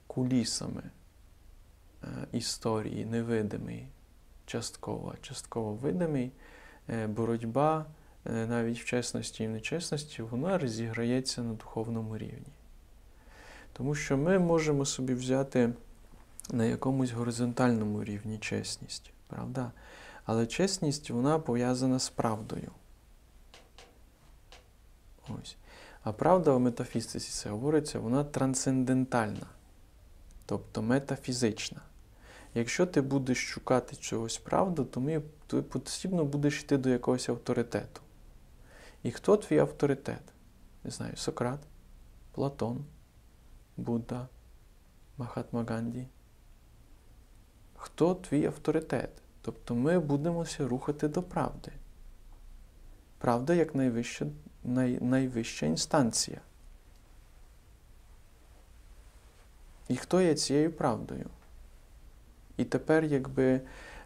кулісами 0.08 0.84
е, 2.04 2.08
історії 2.32 3.06
невидимий, 3.06 3.88
частково, 4.46 5.14
частково 5.22 5.74
видимий, 5.74 6.32
е, 6.90 7.08
боротьба 7.08 7.86
е, 8.26 8.46
навіть 8.46 8.80
в 8.80 8.86
чесності 8.86 9.44
і 9.44 9.48
в 9.48 9.50
нечесності, 9.50 10.22
вона 10.22 10.58
розіграється 10.58 11.44
на 11.44 11.54
духовному 11.54 12.18
рівні. 12.18 12.54
Тому 13.74 13.96
що 13.96 14.18
ми 14.18 14.40
можемо 14.40 14.86
собі 14.86 15.14
взяти 15.14 15.74
на 16.50 16.66
якомусь 16.66 17.12
горизонтальному 17.12 18.04
рівні 18.04 18.38
чесність, 18.38 19.12
правда? 19.28 19.72
Але 20.26 20.48
чесність 20.48 21.10
вона 21.10 21.40
пов'язана 21.40 22.00
з 22.00 22.10
правдою. 22.10 22.72
Ось. 25.30 25.58
А 26.08 26.12
правда 26.14 26.54
в 26.54 26.60
метафізиці 26.60 27.32
це 27.32 27.50
говориться, 27.50 28.00
вона 28.00 28.24
трансцендентальна, 28.24 29.48
тобто 30.46 30.82
метафізична. 30.82 31.82
Якщо 32.54 32.86
ти 32.86 33.02
будеш 33.02 33.48
шукати 33.48 33.96
чогось 33.96 34.38
правду, 34.38 34.86
то 34.86 35.02
ми, 35.02 35.22
ти 35.48 35.62
постійно 35.62 36.26
будеш 36.26 36.64
йти 36.64 36.78
до 36.78 36.90
якогось 36.90 37.30
авторитету. 37.30 38.02
І 39.04 39.12
хто 39.12 39.38
твій 39.38 39.60
авторитет? 39.60 40.22
Не 40.84 40.92
знаю, 40.92 41.16
Сократ, 41.16 41.60
Платон, 42.32 42.86
Будда, 43.78 44.28
Махатма 45.18 45.64
Ганді. 45.64 46.08
Хто 47.76 48.16
твій 48.16 48.46
авторитет? 48.46 49.10
Тобто 49.42 49.76
ми 49.76 50.00
будемося 50.00 50.68
рухати 50.68 51.08
до 51.08 51.24
правди. 51.24 51.72
Правда 53.18 53.54
як 53.54 53.76
найвища, 53.76 54.26
най, 54.68 54.98
найвища 55.02 55.66
інстанція. 55.66 56.42
І 59.88 59.96
хто 59.96 60.22
є 60.22 60.36
цією 60.36 60.72
правдою? 60.72 61.26
І 62.58 62.64
тепер, 62.64 63.04
якби 63.04 63.62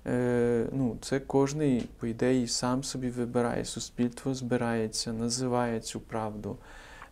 е, 0.08 0.68
ну, 0.72 0.98
це 1.02 1.20
кожний, 1.20 1.90
по 2.00 2.08
ідеї, 2.08 2.48
сам 2.48 2.84
собі 2.84 3.10
вибирає, 3.10 3.66
суспільство 3.66 4.34
збирається, 4.34 5.14
називає 5.14 5.80
цю 5.80 6.00
правду, 6.00 6.58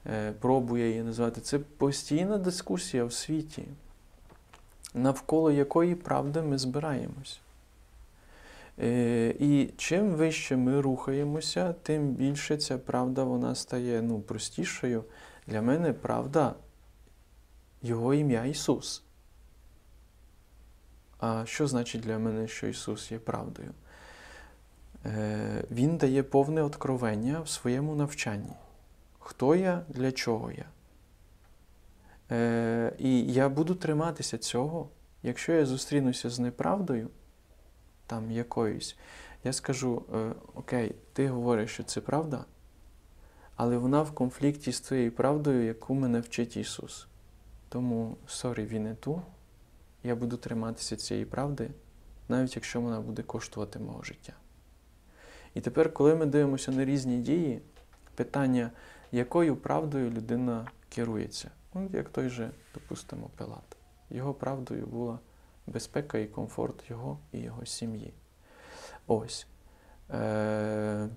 е, 0.08 0.32
пробує 0.32 0.90
її 0.90 1.04
називати. 1.04 1.42
Це 1.42 1.60
постійна 1.60 2.38
дискусія 2.38 3.06
в 3.06 3.14
світі, 3.14 3.64
навколо 4.94 5.52
якої 5.52 5.96
правди 5.96 6.42
ми 6.42 6.58
збираємось. 6.58 7.40
Е, 8.82 9.36
і 9.40 9.74
чим 9.78 10.12
вище 10.12 10.58
ми 10.58 10.82
рухаємося, 10.82 11.74
тим 11.74 12.10
більше 12.10 12.58
ця 12.58 12.78
правда 12.78 13.24
вона 13.24 13.56
стає 13.56 14.02
ну, 14.02 14.22
простішою. 14.22 15.04
Для 15.48 15.62
мене 15.62 15.94
правда 15.94 16.56
Його 17.82 18.14
ім'я 18.14 18.46
Ісус. 18.46 19.04
А 21.20 21.46
що 21.46 21.68
значить 21.68 22.02
для 22.02 22.20
мене, 22.20 22.48
що 22.48 22.68
Ісус 22.68 23.12
є 23.12 23.20
правдою? 23.20 23.74
Е, 25.06 25.64
Він 25.72 25.98
дає 25.98 26.24
повне 26.24 26.62
откровення 26.62 27.42
в 27.42 27.50
своєму 27.50 27.96
навчанні. 27.96 28.54
Хто 29.20 29.56
я, 29.56 29.84
для 29.88 30.12
чого 30.12 30.52
я? 30.52 30.66
Е, 32.32 32.94
І 33.00 33.34
я 33.34 33.50
буду 33.50 33.76
триматися 33.76 34.38
цього, 34.38 34.90
якщо 35.24 35.54
я 35.54 35.66
зустрінуся 35.66 36.30
з 36.30 36.40
неправдою, 36.40 37.10
там 38.10 38.32
якоюсь, 38.32 38.98
я 39.44 39.54
скажу: 39.54 40.04
е, 40.14 40.32
Окей, 40.56 40.96
ти 41.14 41.30
говориш, 41.30 41.72
що 41.72 41.84
це 41.84 42.02
правда, 42.02 42.46
але 43.56 43.78
вона 43.78 44.02
в 44.02 44.12
конфлікті 44.12 44.72
з 44.72 44.80
тією 44.80 45.12
правдою, 45.12 45.66
яку 45.66 45.94
мене 45.94 46.20
вчить 46.20 46.58
Ісус. 46.58 47.08
Тому, 47.70 48.18
sorry, 48.28 48.66
він 48.66 48.84
не 48.84 48.96
ту. 48.96 49.22
Я 50.04 50.16
буду 50.16 50.38
триматися 50.38 50.96
цієї 50.96 51.26
правди, 51.26 51.70
навіть 52.30 52.56
якщо 52.56 52.82
вона 52.82 53.02
буде 53.02 53.24
коштувати 53.24 53.80
мого 53.80 54.04
життя. 54.04 54.34
І 55.54 55.62
тепер, 55.62 55.94
коли 55.94 56.16
ми 56.16 56.26
дивимося 56.26 56.72
на 56.72 56.86
різні 56.86 57.18
дії, 57.18 57.62
питання, 58.16 58.72
якою 59.12 59.56
правдою 59.56 60.10
людина 60.10 60.68
керується. 60.90 61.52
Ну, 61.74 61.90
як 61.94 62.10
той 62.10 62.30
же, 62.30 62.52
допустимо, 62.74 63.30
Пилат. 63.38 63.78
Його 64.10 64.34
правдою 64.34 64.86
була 64.86 65.20
безпека 65.70 66.18
і 66.18 66.28
комфорт 66.28 66.90
його 66.90 67.20
і 67.32 67.40
його 67.40 67.66
сім'ї. 67.66 68.14
Ось. 69.08 69.48
Е- 70.10 71.10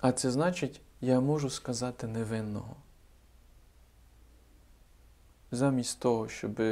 А 0.00 0.12
це 0.12 0.30
значить, 0.30 0.80
я 1.00 1.20
можу 1.20 1.50
сказати 1.50 2.06
невинного 2.06 2.76
замість 5.50 6.00
того, 6.00 6.28
щоб 6.28 6.62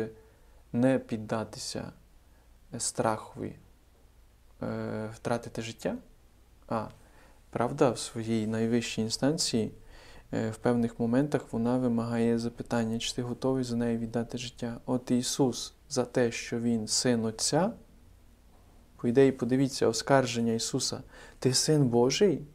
не 0.73 0.99
піддатися 0.99 1.93
страхові 2.79 3.57
е, 4.63 5.11
втратити 5.15 5.63
життя, 5.63 5.97
а 6.69 6.89
правда 7.51 7.91
в 7.91 7.99
своїй 7.99 8.47
найвищій 8.47 9.03
інстанції 9.03 9.73
в 10.35 10.57
певних 10.57 11.01
моментах 11.01 11.53
вона 11.53 11.79
вимагає 11.79 12.39
запитання, 12.39 12.99
чи 12.99 13.15
ти 13.15 13.23
готовий 13.23 13.65
за 13.65 13.77
неї 13.77 13.99
віддати 13.99 14.39
життя. 14.39 14.81
От 14.87 15.11
Ісус 15.11 15.75
за 15.89 16.05
те, 16.05 16.33
що 16.33 16.61
Він 16.61 16.89
син 16.89 17.25
Отця, 17.25 17.73
по 18.97 19.09
ідеї, 19.09 19.33
подивіться, 19.33 19.87
оскарження 19.87 20.53
Ісуса, 20.53 21.03
ти 21.39 21.55
син 21.55 21.89
Божий? 21.89 22.47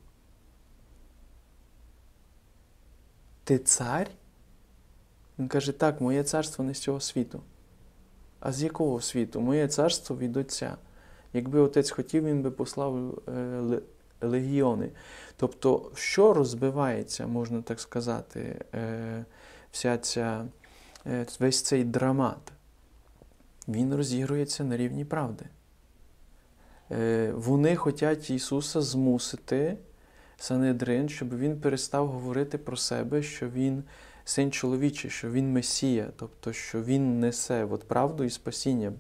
Ти 3.43 3.59
цар? 3.59 4.09
Він 5.39 5.47
каже, 5.47 5.71
так, 5.71 6.01
моє 6.01 6.23
царство 6.23 6.65
не 6.65 6.73
з 6.73 6.79
цього 6.79 6.99
світу. 6.99 7.41
А 8.39 8.51
з 8.51 8.63
якого 8.63 9.01
світу? 9.01 9.41
Моє 9.41 9.67
царство 9.67 10.17
від 10.17 10.37
Отця. 10.37 10.77
Якби 11.33 11.59
отець 11.59 11.91
хотів, 11.91 12.23
він 12.25 12.41
би 12.41 12.51
послав 12.51 13.19
е, 13.27 13.81
легіони. 14.21 14.89
Тобто, 15.37 15.91
що 15.95 16.33
розбивається, 16.33 17.27
можна 17.27 17.61
так 17.61 17.79
сказати, 17.79 18.65
е, 18.73 19.25
вся 19.71 19.97
ця, 19.97 20.45
е, 21.07 21.25
весь 21.39 21.61
цей 21.61 21.83
драмат? 21.83 22.51
Він 23.67 23.95
розігрується 23.95 24.63
на 24.63 24.77
рівні 24.77 25.05
правди. 25.05 25.45
Вони 27.33 27.75
хочуть 27.75 28.29
Ісуса 28.29 28.81
змусити, 28.81 29.77
Санедрин, 30.37 31.09
щоб 31.09 31.37
він 31.37 31.59
перестав 31.59 32.07
говорити 32.07 32.57
про 32.57 32.77
себе, 32.77 33.23
що 33.23 33.49
Він 33.49 33.83
син 34.25 34.51
чоловічий, 34.51 35.11
що 35.11 35.29
Він 35.31 35.53
Месія, 35.53 36.07
тобто, 36.15 36.53
що 36.53 36.81
Він 36.83 37.19
несе 37.19 37.65
от 37.65 37.87
правду 37.87 38.23
і 38.23 38.29
спасіння. 38.29 38.93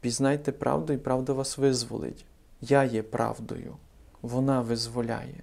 Пізнайте 0.00 0.52
правду, 0.52 0.92
і 0.92 0.96
правда 0.96 1.32
вас 1.32 1.58
визволить. 1.58 2.24
Я 2.60 2.84
є 2.84 3.02
правдою, 3.02 3.76
вона 4.24 4.60
визволяє. 4.60 5.42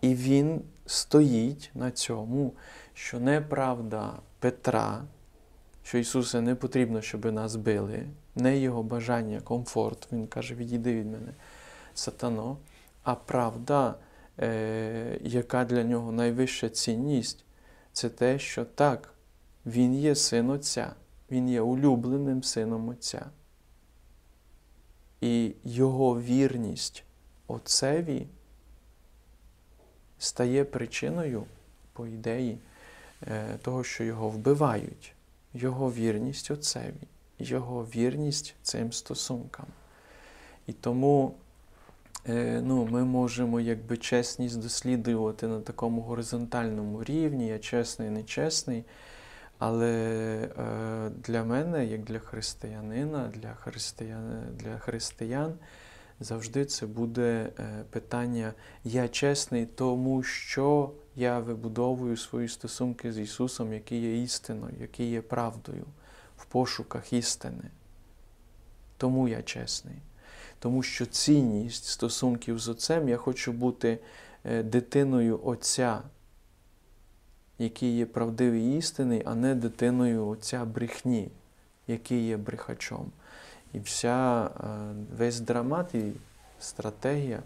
І 0.00 0.14
він 0.14 0.62
стоїть 0.86 1.70
на 1.74 1.90
цьому, 1.90 2.52
що 2.94 3.20
неправда 3.20 4.12
Петра, 4.38 5.04
що 5.82 5.98
Ісуса 5.98 6.40
не 6.40 6.54
потрібно, 6.54 7.02
щоб 7.02 7.24
нас 7.24 7.56
били, 7.56 8.06
не 8.34 8.58
Його 8.58 8.82
бажання, 8.82 9.40
комфорт. 9.40 10.08
Він 10.12 10.26
каже, 10.26 10.54
відійди 10.54 10.94
від 10.94 11.06
мене, 11.06 11.32
сатано, 11.94 12.56
а 13.02 13.14
правда 13.14 13.94
Е, 14.40 15.18
яка 15.22 15.64
для 15.64 15.84
нього 15.84 16.12
найвища 16.12 16.68
цінність, 16.68 17.44
це 17.92 18.08
те, 18.08 18.38
що 18.38 18.64
так, 18.64 19.14
він 19.66 19.94
є 19.94 20.14
син 20.14 20.50
Отця, 20.50 20.92
він 21.30 21.48
є 21.48 21.60
улюбленим 21.60 22.42
сином 22.42 22.88
Отця. 22.88 23.26
І 25.24 25.54
його 25.64 26.20
вірність 26.20 27.04
Отцеві 27.46 28.26
стає 30.18 30.64
причиною, 30.64 31.44
по 31.92 32.06
ідеї, 32.06 32.58
е, 33.22 33.58
того, 33.62 33.84
що 33.84 34.04
його 34.04 34.28
вбивають, 34.28 35.14
його 35.54 35.92
вірність 35.92 36.50
Отцеві, 36.50 37.08
його 37.38 37.84
вірність 37.84 38.54
цим 38.62 38.92
стосункам. 38.92 39.66
І 40.66 40.72
тому 40.72 41.34
Е, 42.28 42.60
ну, 42.64 42.84
ми 42.90 43.04
можемо 43.04 43.60
якби 43.60 43.96
чесність 43.96 44.60
досліджувати 44.60 45.46
на 45.46 45.60
такому 45.60 46.00
горизонтальному 46.00 47.04
рівні, 47.04 47.46
я 47.46 47.58
чесний, 47.58 48.10
нечесний. 48.10 48.84
Але 49.66 49.90
е, 50.58 51.10
для 51.10 51.44
мене, 51.44 51.86
як 51.86 52.04
для 52.04 52.18
християнина, 52.18 53.28
для 53.34 53.54
християн, 53.54 54.42
для 54.52 54.78
християн 54.78 55.54
завжди 56.20 56.64
це 56.64 56.86
буде 56.86 57.50
е, 57.58 57.84
питання: 57.90 58.52
я 58.84 59.08
чесний, 59.08 59.66
тому 59.66 60.22
що 60.22 60.90
я 61.16 61.38
вибудовую 61.38 62.16
свої 62.16 62.48
стосунки 62.48 63.12
з 63.12 63.18
Ісусом, 63.18 63.72
які 63.72 63.96
є 63.96 64.22
істиною, 64.22 64.74
які 64.80 65.04
є 65.04 65.22
правдою, 65.22 65.84
в 66.36 66.44
пошуках 66.44 67.12
істини. 67.12 67.70
Тому 68.96 69.28
я 69.28 69.42
чесний. 69.42 69.96
Тому 70.58 70.82
що 70.82 71.06
цінність 71.06 71.84
стосунків 71.84 72.58
з 72.58 72.68
Отцем 72.68 73.08
я 73.08 73.16
хочу 73.16 73.52
бути 73.52 73.98
е, 74.44 74.62
дитиною 74.62 75.40
Отця, 75.44 76.02
який 77.58 77.96
є 77.96 78.06
правдивий 78.06 78.78
і 78.78 79.22
а 79.24 79.34
не 79.34 79.54
дитиною 79.54 80.26
Отця 80.26 80.64
брехні, 80.64 81.30
який 81.86 82.26
є 82.26 82.36
брехачом. 82.36 83.12
І 83.72 83.80
вся, 83.80 84.46
е, 84.46 84.50
весь 85.16 85.40
драмат 85.40 85.94
і 85.94 86.12
стратегія, 86.60 87.42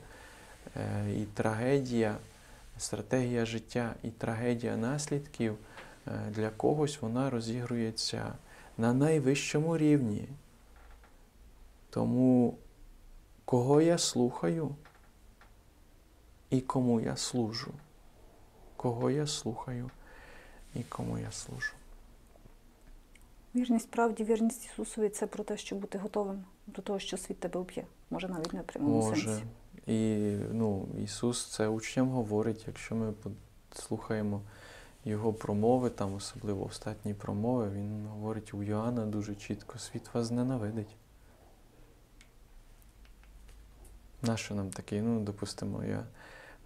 е, 0.77 1.13
і 1.17 1.25
трагедія, 1.25 2.17
стратегія 2.79 3.47
життя 3.47 3.95
і 4.03 4.11
трагедія 4.11 4.77
наслідків 4.77 5.59
е, 6.07 6.11
для 6.31 6.51
когось 6.51 7.03
вона 7.03 7.31
розігрується 7.31 8.33
на 8.79 8.93
найвищому 8.93 9.79
рівні. 9.79 10.29
Тому 11.91 12.59
кого 13.45 13.81
я 13.81 13.99
слухаю 13.99 14.75
і 16.51 16.61
кому 16.61 17.01
я 17.01 17.17
служу. 17.17 17.73
Кого 18.77 19.11
я 19.11 19.27
слухаю 19.27 19.91
і 20.75 20.83
кому 20.83 21.19
я 21.19 21.33
служу. 21.33 21.73
Вірність 23.55 23.91
правді, 23.91 24.25
вірність 24.25 24.67
Ісусові 24.67 25.09
це 25.09 25.27
про 25.27 25.45
те, 25.45 25.57
щоб 25.57 25.79
бути 25.79 25.99
готовим 25.99 26.45
до 26.67 26.83
того, 26.83 26.99
що 26.99 27.17
світ 27.17 27.41
тебе 27.41 27.61
уб'є. 27.61 27.85
Може, 28.11 28.29
навіть 28.29 28.53
не 28.53 28.61
в 28.61 28.65
прямому 28.65 28.95
Може. 28.95 29.23
сенсі. 29.23 29.43
І 29.87 30.33
ну, 30.53 30.89
Ісус 31.05 31.47
це 31.47 31.69
учням 31.69 32.09
говорить, 32.09 32.65
якщо 32.67 32.95
ми 32.95 33.13
слухаємо 33.75 34.41
Його 35.05 35.33
промови, 35.33 35.91
там 35.91 36.15
особливо 36.15 36.67
остатні 36.67 37.15
промови, 37.15 37.71
Він 37.71 38.07
говорить 38.07 38.55
у 38.55 38.63
Йоанна 38.63 39.07
дуже 39.07 39.35
чітко, 39.35 39.79
світ 39.79 40.15
вас 40.15 40.31
ненавидить. 40.31 40.97
Нащо 44.23 44.55
нам 44.55 44.71
такий? 44.71 45.01
Ну, 45.01 45.21
допустимо, 45.21 45.85
я 45.85 46.05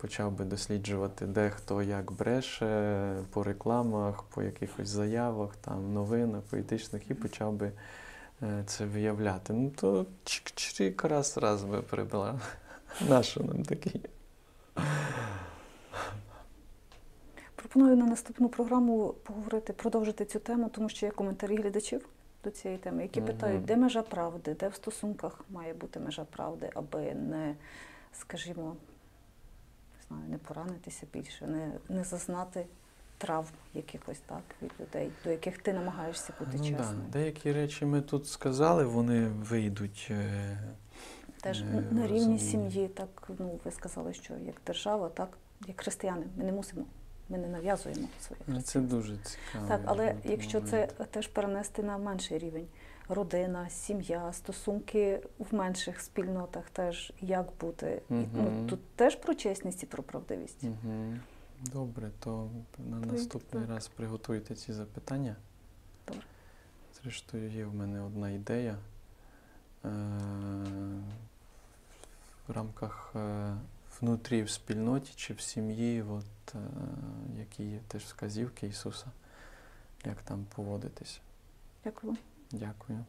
почав 0.02 0.32
би 0.32 0.44
досліджувати, 0.44 1.26
де 1.26 1.50
хто 1.50 1.82
як 1.82 2.12
бреше 2.12 3.16
по 3.30 3.42
рекламах, 3.42 4.22
по 4.22 4.42
якихось 4.42 4.88
заявах, 4.88 5.56
там, 5.56 5.92
новинах, 5.92 6.42
політичних, 6.42 7.10
і 7.10 7.14
почав 7.14 7.52
би 7.52 7.72
е, 8.42 8.62
це 8.66 8.84
виявляти. 8.84 9.52
Ну, 9.52 9.70
то 9.70 10.06
чик-чик 10.24 11.08
раз 11.08 11.38
раз 11.38 11.64
би 11.64 11.82
прибила. 11.82 12.40
Нащо 13.08 13.44
нам 13.44 13.62
такий? 13.62 14.00
Пропоную 17.56 17.96
на 17.96 18.06
наступну 18.06 18.48
програму 18.48 19.14
поговорити, 19.22 19.72
продовжити 19.72 20.24
цю 20.24 20.38
тему, 20.38 20.70
тому 20.74 20.88
що 20.88 21.06
є 21.06 21.12
коментарі 21.12 21.56
глядачів 21.56 22.08
до 22.44 22.50
цієї 22.50 22.78
теми, 22.78 23.02
які 23.02 23.20
питають, 23.20 23.64
де 23.64 23.76
межа 23.76 24.02
правди, 24.02 24.56
де 24.60 24.68
в 24.68 24.74
стосунках 24.74 25.40
має 25.50 25.74
бути 25.74 26.00
межа 26.00 26.24
правди, 26.24 26.70
аби 26.74 27.14
не, 27.14 27.54
скажімо, 28.12 28.76
знаю, 30.12 30.30
не 30.30 30.38
поранитися 30.38 31.06
більше, 31.12 31.46
не, 31.46 31.70
не 31.88 32.04
зазнати 32.04 32.66
травм 33.18 33.46
якихось 33.74 34.18
так 34.26 34.42
від 34.62 34.70
людей, 34.80 35.10
до 35.24 35.30
яких 35.30 35.58
ти 35.58 35.72
намагаєшся 35.72 36.32
бути 36.38 36.50
Ну, 36.58 36.76
да. 36.78 36.94
Деякі 37.12 37.52
речі 37.52 37.84
ми 37.86 38.00
тут 38.00 38.28
сказали, 38.28 38.84
вони 38.84 39.26
вийдуть. 39.28 40.08
е, 40.10 40.58
Теж 41.40 41.60
е, 41.60 41.84
на 41.90 42.06
рівні 42.06 42.38
сім'ї, 42.38 42.88
так 42.88 43.30
ну 43.38 43.60
ви 43.64 43.70
сказали, 43.70 44.14
що 44.14 44.34
як 44.34 44.54
держава, 44.66 45.08
так 45.08 45.28
як 45.66 45.80
християни, 45.80 46.26
ми 46.36 46.44
не 46.44 46.52
мусимо, 46.52 46.84
ми 47.28 47.38
не 47.38 47.48
нав'язуємо 47.48 48.08
своє 48.20 48.42
Ну, 48.46 48.62
Це 48.62 48.80
дуже 48.80 49.16
цікаво. 49.16 49.68
Так, 49.68 49.80
але 49.84 50.14
якщо 50.24 50.60
це 50.60 50.86
теж 50.86 51.26
перенести 51.26 51.82
на 51.82 51.98
менший 51.98 52.38
рівень, 52.38 52.66
родина, 53.14 53.70
сім'я, 53.70 54.32
стосунки 54.32 55.20
в 55.38 55.54
менших 55.54 56.00
спільнотах, 56.00 56.70
теж 56.70 57.12
як 57.20 57.46
бути, 57.60 58.02
І, 58.10 58.14
ну 58.14 58.66
тут 58.68 58.80
теж 58.96 59.16
про 59.16 59.34
чесність 59.34 59.82
і 59.82 59.86
про 59.86 60.02
правдивість. 60.02 60.64
Угу. 60.64 61.14
Добре, 61.72 62.10
то 62.20 62.50
на 62.78 63.00
То 63.00 63.06
наступний 63.12 63.62
так. 63.62 63.74
раз 63.74 63.88
приготуйте 63.88 64.54
ці 64.54 64.72
запитання. 64.72 65.36
Добре. 66.08 66.22
Зрештою, 67.02 67.50
є 67.50 67.64
в 67.64 67.74
мене 67.74 68.00
одна 68.00 68.30
ідея. 68.30 68.78
Е, 69.84 69.88
В 72.48 72.52
рамках 72.52 73.12
е, 73.16 73.54
внутрі 74.00 74.42
в 74.42 74.50
спільноті 74.50 75.12
чи 75.16 75.34
в 75.34 75.40
сім'ї, 75.40 76.02
от, 76.02 76.54
е, 76.54 76.58
які 77.38 77.64
є 77.64 77.80
теж 77.88 78.02
вказівки 78.02 78.66
Ісуса, 78.66 79.06
як 80.04 80.22
там 80.22 80.46
поводитись. 80.54 81.20
Дякую. 81.84 82.16
Дякую. 82.52 83.04